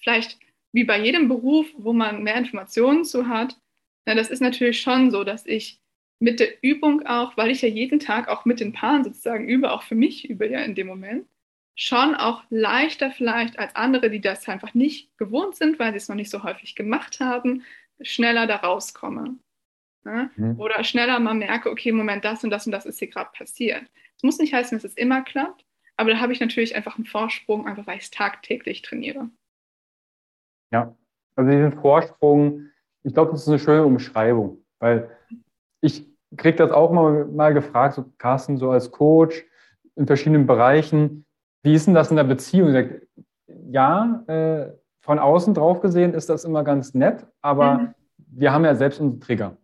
[0.01, 0.39] vielleicht
[0.73, 3.59] wie bei jedem Beruf, wo man mehr Informationen zu hat,
[4.07, 5.81] na, das ist natürlich schon so, dass ich
[6.21, 9.73] mit der Übung auch, weil ich ja jeden Tag auch mit den Paaren sozusagen übe,
[9.73, 11.27] auch für mich übe ja in dem Moment,
[11.77, 16.09] schon auch leichter vielleicht als andere, die das einfach nicht gewohnt sind, weil sie es
[16.09, 17.65] noch nicht so häufig gemacht haben,
[18.01, 19.37] schneller da rauskomme.
[20.05, 20.31] Ne?
[20.37, 20.61] Mhm.
[20.61, 23.85] Oder schneller mal merke, okay, Moment, das und das und das ist hier gerade passiert.
[24.17, 25.65] Es muss nicht heißen, dass es immer klappt,
[25.97, 29.31] aber da habe ich natürlich einfach einen Vorsprung, einfach weil ich es tagtäglich trainiere.
[30.73, 30.97] Ja,
[31.37, 32.69] also diesen Vorsprung,
[33.03, 35.11] ich glaube, das ist eine schöne Umschreibung, weil
[35.81, 36.07] ich
[36.37, 39.45] kriege das auch mal, mal gefragt, so Carsten, so als Coach
[39.95, 41.27] in verschiedenen Bereichen,
[41.63, 42.75] wie ist denn das in der Beziehung?
[43.71, 47.95] Ja, äh, von außen drauf gesehen ist das immer ganz nett, aber mhm.
[48.17, 49.57] wir haben ja selbst unsere Trigger.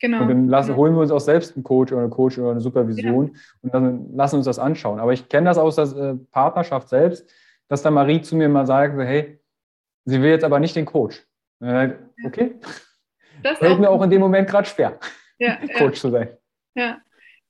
[0.00, 0.22] Genau.
[0.22, 2.60] Und dann lassen, holen wir uns auch selbst einen Coach oder eine Coach oder eine
[2.60, 3.40] Supervision ja.
[3.62, 4.98] und dann lassen uns das anschauen.
[4.98, 7.30] Aber ich kenne das aus der äh, Partnerschaft selbst,
[7.68, 9.38] dass da Marie zu mir mal sagt, hey,
[10.06, 11.22] sie will jetzt aber nicht den Coach.
[12.24, 12.54] Okay,
[13.42, 14.98] das fällt mir auch in dem Moment gerade schwer
[15.40, 16.00] ja, Coach ja.
[16.00, 16.28] zu sein.
[16.74, 17.00] Ja,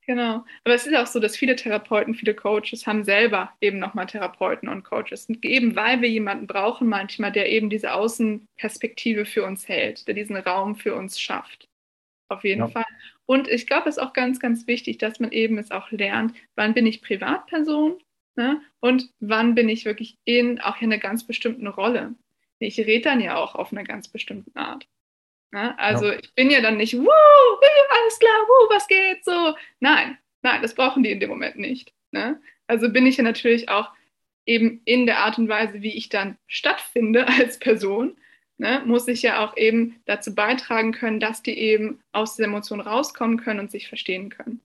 [0.07, 0.45] genau.
[0.65, 4.69] Aber es ist auch so, dass viele Therapeuten, viele Coaches haben selber eben nochmal Therapeuten
[4.69, 5.27] und Coaches.
[5.29, 10.15] Und eben weil wir jemanden brauchen manchmal, der eben diese Außenperspektive für uns hält, der
[10.15, 11.70] diesen Raum für uns schafft.
[12.31, 12.69] Auf jeden ja.
[12.69, 12.87] Fall.
[13.27, 16.33] Und ich glaube, es ist auch ganz, ganz wichtig, dass man eben es auch lernt,
[16.55, 17.99] wann bin ich Privatperson
[18.37, 18.61] ne?
[18.79, 22.15] und wann bin ich wirklich in auch in einer ganz bestimmten Rolle.
[22.61, 24.87] Ich rede dann ja auch auf eine ganz bestimmte Art.
[25.51, 25.77] Ne?
[25.77, 26.19] Also ja.
[26.21, 29.57] ich bin ja dann nicht, wuh, alles klar, wuh, was geht so.
[29.81, 31.93] Nein, nein, das brauchen die in dem Moment nicht.
[32.13, 32.41] Ne?
[32.69, 33.91] Also bin ich ja natürlich auch
[34.47, 38.20] eben in der Art und Weise, wie ich dann stattfinde als Person,
[38.61, 42.81] ne, muss ich ja auch eben dazu beitragen können, dass die eben aus dieser Emotion
[42.81, 44.61] rauskommen können und sich verstehen können.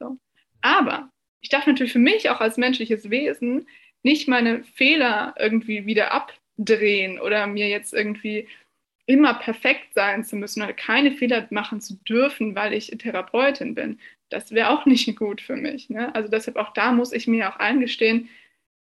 [0.00, 0.18] So.
[0.60, 1.10] Aber
[1.40, 3.68] ich darf natürlich für mich auch als menschliches Wesen
[4.02, 8.48] nicht meine Fehler irgendwie wieder abdrehen oder mir jetzt irgendwie
[9.06, 14.00] immer perfekt sein zu müssen oder keine Fehler machen zu dürfen, weil ich Therapeutin bin.
[14.30, 15.90] Das wäre auch nicht gut für mich.
[15.90, 16.12] Ne?
[16.14, 18.28] Also deshalb auch da muss ich mir auch eingestehen,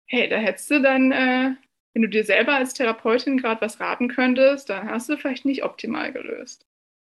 [0.05, 1.51] hey, da hättest du dann, äh,
[1.93, 5.63] wenn du dir selber als Therapeutin gerade was raten könntest, dann hast du vielleicht nicht
[5.63, 6.65] optimal gelöst.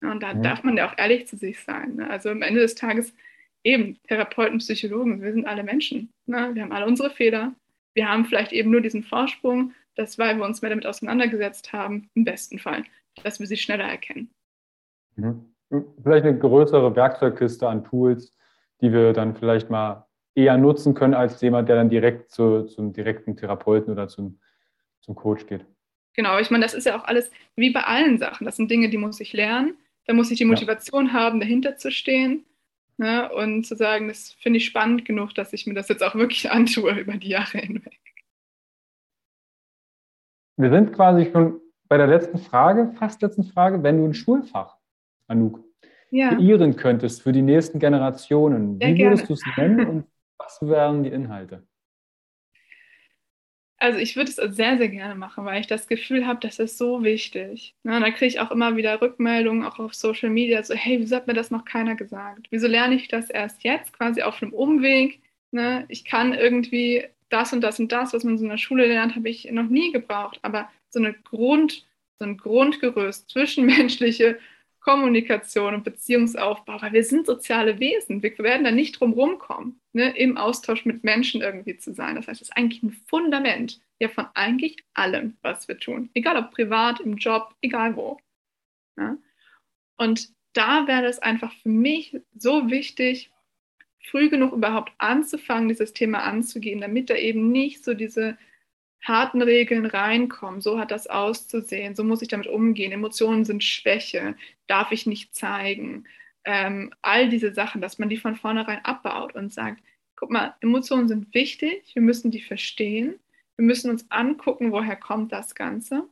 [0.03, 0.43] Ja, und da mhm.
[0.43, 1.97] darf man ja auch ehrlich zu sich sein.
[1.97, 2.09] Ne?
[2.09, 3.15] Also am Ende des Tages
[3.63, 6.13] eben Therapeuten, Psychologen, wir sind alle Menschen.
[6.27, 6.51] Ne?
[6.55, 7.53] Wir haben alle unsere Fehler.
[7.95, 12.09] Wir haben vielleicht eben nur diesen Vorsprung, dass, weil wir uns mehr damit auseinandergesetzt haben,
[12.15, 12.85] im besten Fall,
[13.23, 14.31] dass wir sie schneller erkennen.
[15.17, 15.45] Mhm.
[16.03, 18.35] Vielleicht eine größere Werkzeugkiste an Tools,
[18.81, 22.93] die wir dann vielleicht mal eher nutzen können als jemand, der dann direkt zu, zum
[22.93, 24.41] direkten Therapeuten oder zum,
[25.11, 25.67] zum Coach geht.
[26.15, 28.45] Genau, ich meine, das ist ja auch alles wie bei allen Sachen.
[28.45, 29.77] Das sind Dinge, die muss ich lernen.
[30.07, 31.13] Da muss ich die Motivation ja.
[31.13, 32.45] haben, dahinter zu stehen
[32.97, 36.15] ne, und zu sagen, das finde ich spannend genug, dass ich mir das jetzt auch
[36.15, 37.99] wirklich antue über die Jahre hinweg.
[40.57, 43.83] Wir sind quasi schon bei der letzten Frage, fast letzten Frage.
[43.83, 44.77] Wenn du ein Schulfach,
[45.27, 45.61] Anouk,
[46.11, 46.35] ja.
[46.35, 50.07] kreieren könntest für die nächsten Generationen, Sehr wie würdest du es nennen und
[50.39, 51.67] was wären die Inhalte?
[53.83, 56.77] Also ich würde es sehr, sehr gerne machen, weil ich das Gefühl habe, das ist
[56.77, 57.75] so wichtig.
[57.83, 61.17] Ja, da kriege ich auch immer wieder Rückmeldungen, auch auf Social Media, so, hey, wieso
[61.17, 62.47] hat mir das noch keiner gesagt?
[62.51, 65.21] Wieso lerne ich das erst jetzt, quasi auf einem Umweg?
[65.51, 65.87] Ne?
[65.89, 69.17] Ich kann irgendwie das und das und das, was man so in der Schule lernt,
[69.17, 70.39] habe ich noch nie gebraucht.
[70.43, 71.87] Aber so eine Grund,
[72.19, 74.39] so ein Grundgerüst, zwischenmenschliche
[74.81, 78.23] Kommunikation und Beziehungsaufbau, weil wir sind soziale Wesen.
[78.23, 82.17] Wir werden da nicht drum rumkommen, ne, im Austausch mit Menschen irgendwie zu sein.
[82.17, 86.09] Das heißt, es ist eigentlich ein Fundament ja, von eigentlich allem, was wir tun.
[86.15, 88.19] Egal ob privat, im Job, egal wo.
[88.97, 89.19] Ja.
[89.99, 93.31] Und da wäre es einfach für mich so wichtig,
[94.03, 98.39] früh genug überhaupt anzufangen, dieses Thema anzugehen, damit da eben nicht so diese
[99.03, 100.61] harten Regeln reinkommen.
[100.61, 102.93] So hat das auszusehen, so muss ich damit umgehen.
[102.93, 104.37] Emotionen sind Schwäche,
[104.67, 106.05] darf ich nicht zeigen.
[106.45, 109.83] Ähm, all diese Sachen, dass man die von vornherein abbaut und sagt,
[110.17, 113.19] guck mal, Emotionen sind wichtig, wir müssen die verstehen,
[113.57, 116.09] wir müssen uns angucken, woher kommt das Ganze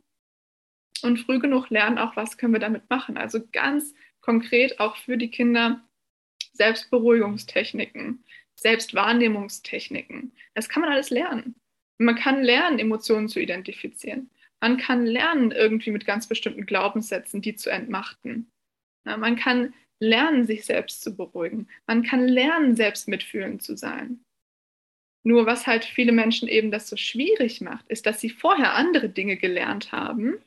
[1.03, 3.17] und früh genug lernen auch, was können wir damit machen.
[3.17, 5.81] Also ganz konkret auch für die Kinder
[6.55, 8.25] Selbstberuhigungstechniken,
[8.57, 10.33] Selbstwahrnehmungstechniken.
[10.55, 11.55] Das kann man alles lernen.
[11.99, 14.31] Man kann lernen, Emotionen zu identifizieren.
[14.61, 18.51] Man kann lernen, irgendwie mit ganz bestimmten Glaubenssätzen die zu entmachten.
[19.07, 21.69] Ja, man kann lernen, sich selbst zu beruhigen.
[21.87, 24.21] Man kann lernen, selbst mitfühlend zu sein.
[25.25, 29.09] Nur was halt viele Menschen eben das so schwierig macht, ist, dass sie vorher andere
[29.09, 30.39] Dinge gelernt haben,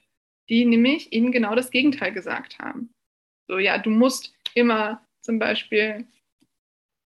[0.49, 2.89] die nämlich ihnen genau das Gegenteil gesagt haben.
[3.47, 6.07] So, ja, du musst immer zum Beispiel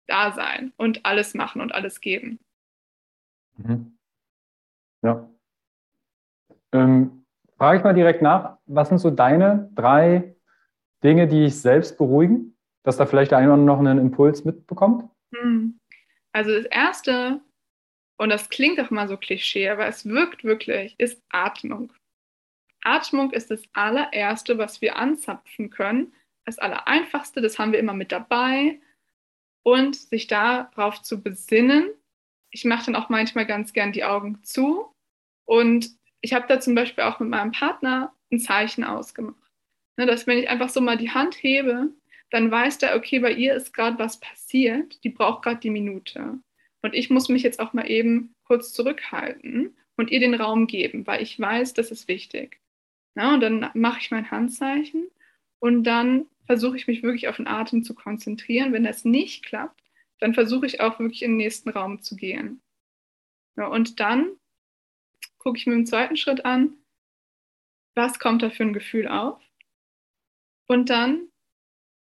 [0.08, 2.38] da sein und alles machen und alles geben.
[3.56, 3.96] Mhm.
[5.02, 5.28] Ja.
[6.72, 7.24] Ähm,
[7.56, 10.36] frage ich mal direkt nach, was sind so deine drei
[11.02, 15.08] Dinge, die dich selbst beruhigen, dass da vielleicht der eine oder noch einen Impuls mitbekommt?
[15.34, 15.78] Hm.
[16.32, 17.40] Also das Erste,
[18.18, 21.92] und das klingt auch mal so klischee, aber es wirkt wirklich, ist Atmung.
[22.82, 26.12] Atmung ist das allererste, was wir anzapfen können.
[26.44, 28.80] Das allereinfachste, das haben wir immer mit dabei.
[29.62, 31.90] Und sich darauf zu besinnen.
[32.50, 34.94] Ich mache dann auch manchmal ganz gern die Augen zu.
[35.44, 35.90] Und
[36.20, 39.36] ich habe da zum Beispiel auch mit meinem Partner ein Zeichen ausgemacht.
[39.96, 41.90] Ne, dass wenn ich einfach so mal die Hand hebe,
[42.30, 46.38] dann weiß der, okay, bei ihr ist gerade was passiert, die braucht gerade die Minute.
[46.82, 51.06] Und ich muss mich jetzt auch mal eben kurz zurückhalten und ihr den Raum geben,
[51.06, 52.60] weil ich weiß, das ist wichtig.
[53.16, 55.08] Ja, und dann mache ich mein Handzeichen
[55.58, 58.72] und dann versuche ich mich wirklich auf den Atem zu konzentrieren.
[58.72, 59.82] Wenn das nicht klappt,
[60.20, 62.62] dann versuche ich auch wirklich in den nächsten Raum zu gehen.
[63.56, 64.36] Ja, und dann
[65.38, 66.74] gucke ich mir im zweiten Schritt an,
[67.94, 69.42] was kommt da für ein Gefühl auf.
[70.66, 71.28] Und dann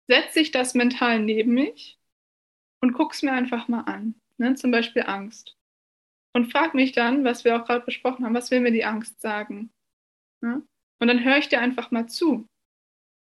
[0.08, 1.98] setze ich das mental neben mich
[2.82, 4.56] und gucke es mir einfach mal an ne?
[4.56, 5.56] zum Beispiel Angst.
[6.34, 9.20] Und frag mich dann, was wir auch gerade besprochen haben, was will mir die Angst
[9.22, 9.72] sagen?
[10.42, 10.62] Ne?
[11.00, 12.48] Und dann höre ich dir einfach mal zu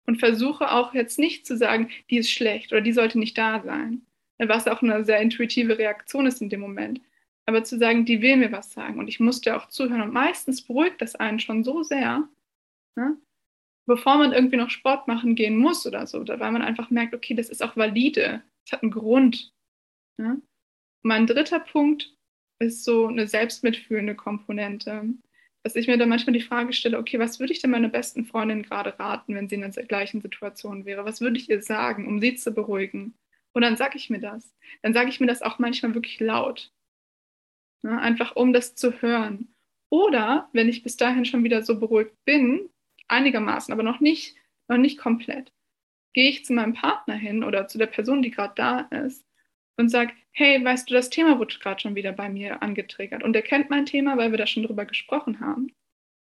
[0.07, 3.63] und versuche auch jetzt nicht zu sagen, die ist schlecht oder die sollte nicht da
[3.63, 4.07] sein,
[4.49, 7.01] was auch eine sehr intuitive Reaktion ist in dem Moment.
[7.47, 10.01] Aber zu sagen, die will mir was sagen und ich muss dir auch zuhören.
[10.01, 12.27] Und meistens beruhigt das einen schon so sehr,
[12.97, 13.19] ne?
[13.87, 17.35] bevor man irgendwie noch Sport machen gehen muss oder so, weil man einfach merkt, okay,
[17.35, 19.53] das ist auch valide, es hat einen Grund.
[20.19, 20.41] Ne?
[21.03, 22.15] Mein dritter Punkt
[22.61, 25.05] ist so eine selbstmitfühlende Komponente.
[25.63, 28.27] Dass ich mir dann manchmal die Frage stelle, okay, was würde ich denn meiner besten
[28.27, 31.07] Freundin gerade raten, wenn sie in der gleichen Situation wäre?
[31.07, 33.15] Was würde ich ihr sagen, um sie zu beruhigen?
[33.55, 34.55] Und dann sage ich mir das.
[34.83, 36.73] Dann sage ich mir das auch manchmal wirklich laut.
[37.83, 37.99] Ne?
[37.99, 39.55] Einfach um das zu hören.
[39.91, 42.69] Oder wenn ich bis dahin schon wieder so beruhigt bin,
[43.09, 44.37] einigermaßen, aber noch nicht,
[44.69, 45.53] noch nicht komplett,
[46.15, 49.25] gehe ich zu meinem Partner hin oder zu der Person, die gerade da ist
[49.77, 53.23] und sage, hey, weißt du, das Thema wurde gerade schon wieder bei mir angetriggert.
[53.23, 55.73] Und er kennt mein Thema, weil wir da schon drüber gesprochen haben.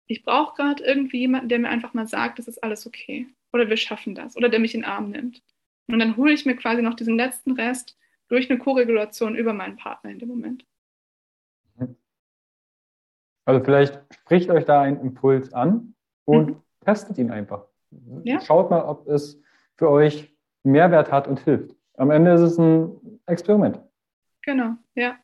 [0.06, 3.28] Ich brauche gerade irgendwie jemanden, der mir einfach mal sagt, es ist alles okay.
[3.52, 4.36] Oder wir schaffen das.
[4.36, 5.42] Oder der mich in den Arm nimmt.
[5.92, 9.76] Und dann hole ich mir quasi noch diesen letzten Rest durch eine Koregulation über meinen
[9.76, 10.64] Partner in dem Moment.
[13.44, 16.62] Also vielleicht spricht euch da ein Impuls an und mhm.
[16.80, 17.66] testet ihn einfach.
[18.22, 18.40] Ja.
[18.40, 19.42] Schaut mal, ob es
[19.76, 20.32] für euch
[20.62, 21.74] Mehrwert hat und hilft.
[21.96, 23.80] Am Ende ist es ein Experiment.
[24.42, 25.18] Genau, ja.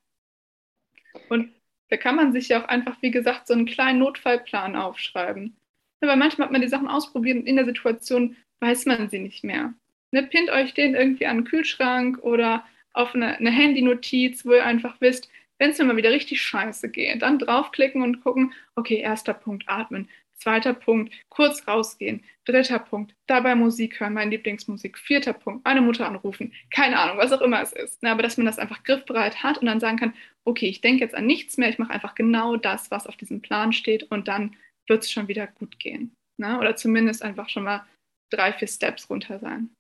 [1.28, 1.52] Und
[1.88, 5.56] da kann man sich ja auch einfach, wie gesagt, so einen kleinen Notfallplan aufschreiben.
[6.02, 9.20] Ja, weil manchmal hat man die Sachen ausprobiert und in der Situation weiß man sie
[9.20, 9.72] nicht mehr.
[10.12, 14.64] Ne, pinnt euch den irgendwie an den Kühlschrank oder auf eine, eine Handy-Notiz, wo ihr
[14.64, 15.28] einfach wisst,
[15.58, 19.64] wenn es mir mal wieder richtig scheiße geht, dann draufklicken und gucken, okay, erster Punkt,
[19.68, 20.08] atmen.
[20.38, 22.22] Zweiter Punkt, kurz rausgehen.
[22.44, 24.98] Dritter Punkt, dabei Musik hören, meine Lieblingsmusik.
[24.98, 26.52] Vierter Punkt, meine Mutter anrufen.
[26.70, 28.04] Keine Ahnung, was auch immer es ist.
[28.04, 31.14] Aber dass man das einfach griffbereit hat und dann sagen kann, okay, ich denke jetzt
[31.14, 34.56] an nichts mehr, ich mache einfach genau das, was auf diesem Plan steht und dann
[34.86, 36.14] wird es schon wieder gut gehen.
[36.38, 37.86] Oder zumindest einfach schon mal
[38.30, 39.70] drei, vier Steps runter sein.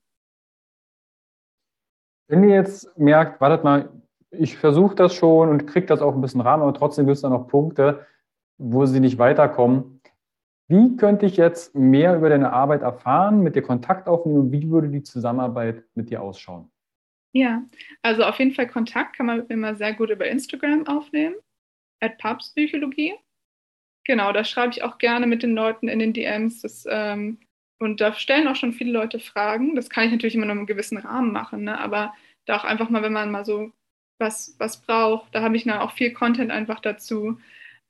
[2.28, 3.90] Wenn ihr jetzt merkt, wartet mal,
[4.30, 7.22] ich versuche das schon und kriege das auch ein bisschen Rahmen, aber trotzdem gibt es
[7.22, 8.06] da noch Punkte,
[8.58, 10.00] wo sie nicht weiterkommen
[10.68, 14.68] Wie könnte ich jetzt mehr über deine Arbeit erfahren, mit dir Kontakt aufnehmen und wie
[14.70, 16.70] würde die Zusammenarbeit mit dir ausschauen?
[17.32, 17.62] Ja,
[18.02, 21.36] also auf jeden Fall Kontakt kann man mit mir immer sehr gut über Instagram aufnehmen,
[22.00, 23.14] at Papstpsychologie.
[24.04, 26.62] Genau, da schreibe ich auch gerne mit den Leuten in den DMs.
[26.62, 27.40] Das, ähm,
[27.78, 29.74] und da stellen auch schon viele Leute Fragen.
[29.74, 31.78] Das kann ich natürlich immer nur in einem gewissen Rahmen machen, ne?
[31.78, 32.14] aber
[32.46, 33.72] da auch einfach mal, wenn man mal so
[34.18, 37.38] was, was braucht, da habe ich dann auch viel Content einfach dazu.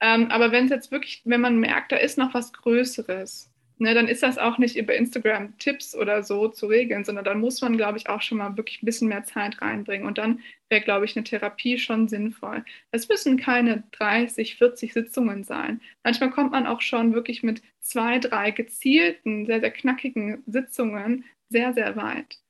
[0.00, 3.94] Ähm, aber wenn es jetzt wirklich, wenn man merkt, da ist noch was Größeres, ne,
[3.94, 7.60] dann ist das auch nicht über Instagram Tipps oder so zu regeln, sondern dann muss
[7.60, 10.06] man, glaube ich, auch schon mal wirklich ein bisschen mehr Zeit reinbringen.
[10.06, 12.64] Und dann wäre, glaube ich, eine Therapie schon sinnvoll.
[12.90, 15.80] Es müssen keine 30, 40 Sitzungen sein.
[16.04, 21.72] Manchmal kommt man auch schon wirklich mit zwei, drei gezielten, sehr, sehr knackigen Sitzungen sehr,
[21.74, 22.40] sehr weit.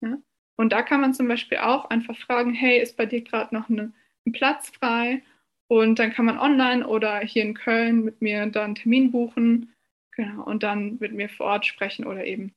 [0.00, 0.22] Ne?
[0.56, 3.68] Und da kann man zum Beispiel auch einfach fragen, hey, ist bei dir gerade noch
[3.68, 3.92] eine,
[4.26, 5.22] ein Platz frei?
[5.66, 9.73] Und dann kann man online oder hier in Köln mit mir dann einen Termin buchen
[10.16, 12.54] Genau, und dann mit mir vor Ort sprechen oder eben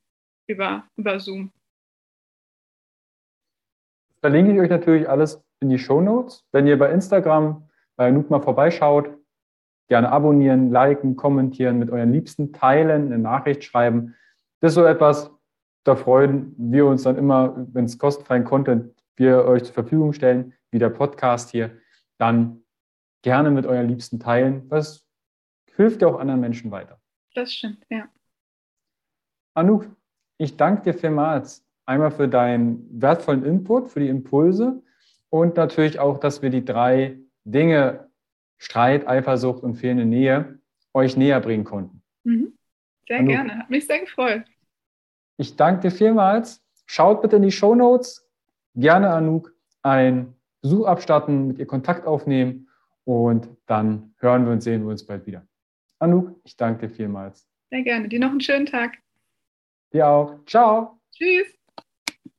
[0.48, 1.52] über, über Zoom.
[4.20, 6.46] Verlinke ich euch natürlich alles in die Show Notes.
[6.52, 9.18] Wenn ihr bei Instagram bei Nuk mal vorbeischaut,
[9.88, 14.16] gerne abonnieren, liken, kommentieren, mit euren Liebsten teilen, eine Nachricht schreiben.
[14.60, 15.32] Das ist so etwas,
[15.84, 20.54] da freuen wir uns dann immer, wenn es kostenfreien Content wir euch zur Verfügung stellen,
[20.70, 21.78] wie der Podcast hier,
[22.18, 22.64] dann
[23.24, 24.70] gerne mit euren Liebsten teilen.
[24.70, 25.08] Das
[25.76, 27.00] hilft ja auch anderen Menschen weiter.
[27.34, 28.08] Das stimmt, ja.
[29.54, 29.88] Anouk,
[30.38, 34.82] ich danke dir vielmals einmal für deinen wertvollen Input, für die Impulse
[35.30, 38.10] und natürlich auch, dass wir die drei Dinge
[38.58, 40.60] Streit, Eifersucht und fehlende Nähe
[40.94, 42.02] euch näher bringen konnten.
[42.24, 42.58] Mhm.
[43.08, 44.44] Sehr Anouk, gerne, hat mich sehr gefreut.
[45.38, 46.64] Ich danke dir vielmals.
[46.86, 48.28] Schaut bitte in die Show Notes.
[48.76, 52.68] Gerne Anouk einen Besuch abstatten, mit ihr Kontakt aufnehmen
[53.06, 55.48] und dann hören wir und sehen wir uns bald wieder.
[56.00, 57.48] Anouk, ich danke dir vielmals.
[57.70, 58.08] Sehr gerne.
[58.08, 58.98] Dir noch einen schönen Tag.
[59.94, 60.46] Dir auch.
[60.46, 61.00] Ciao.
[61.12, 61.57] Tschüss.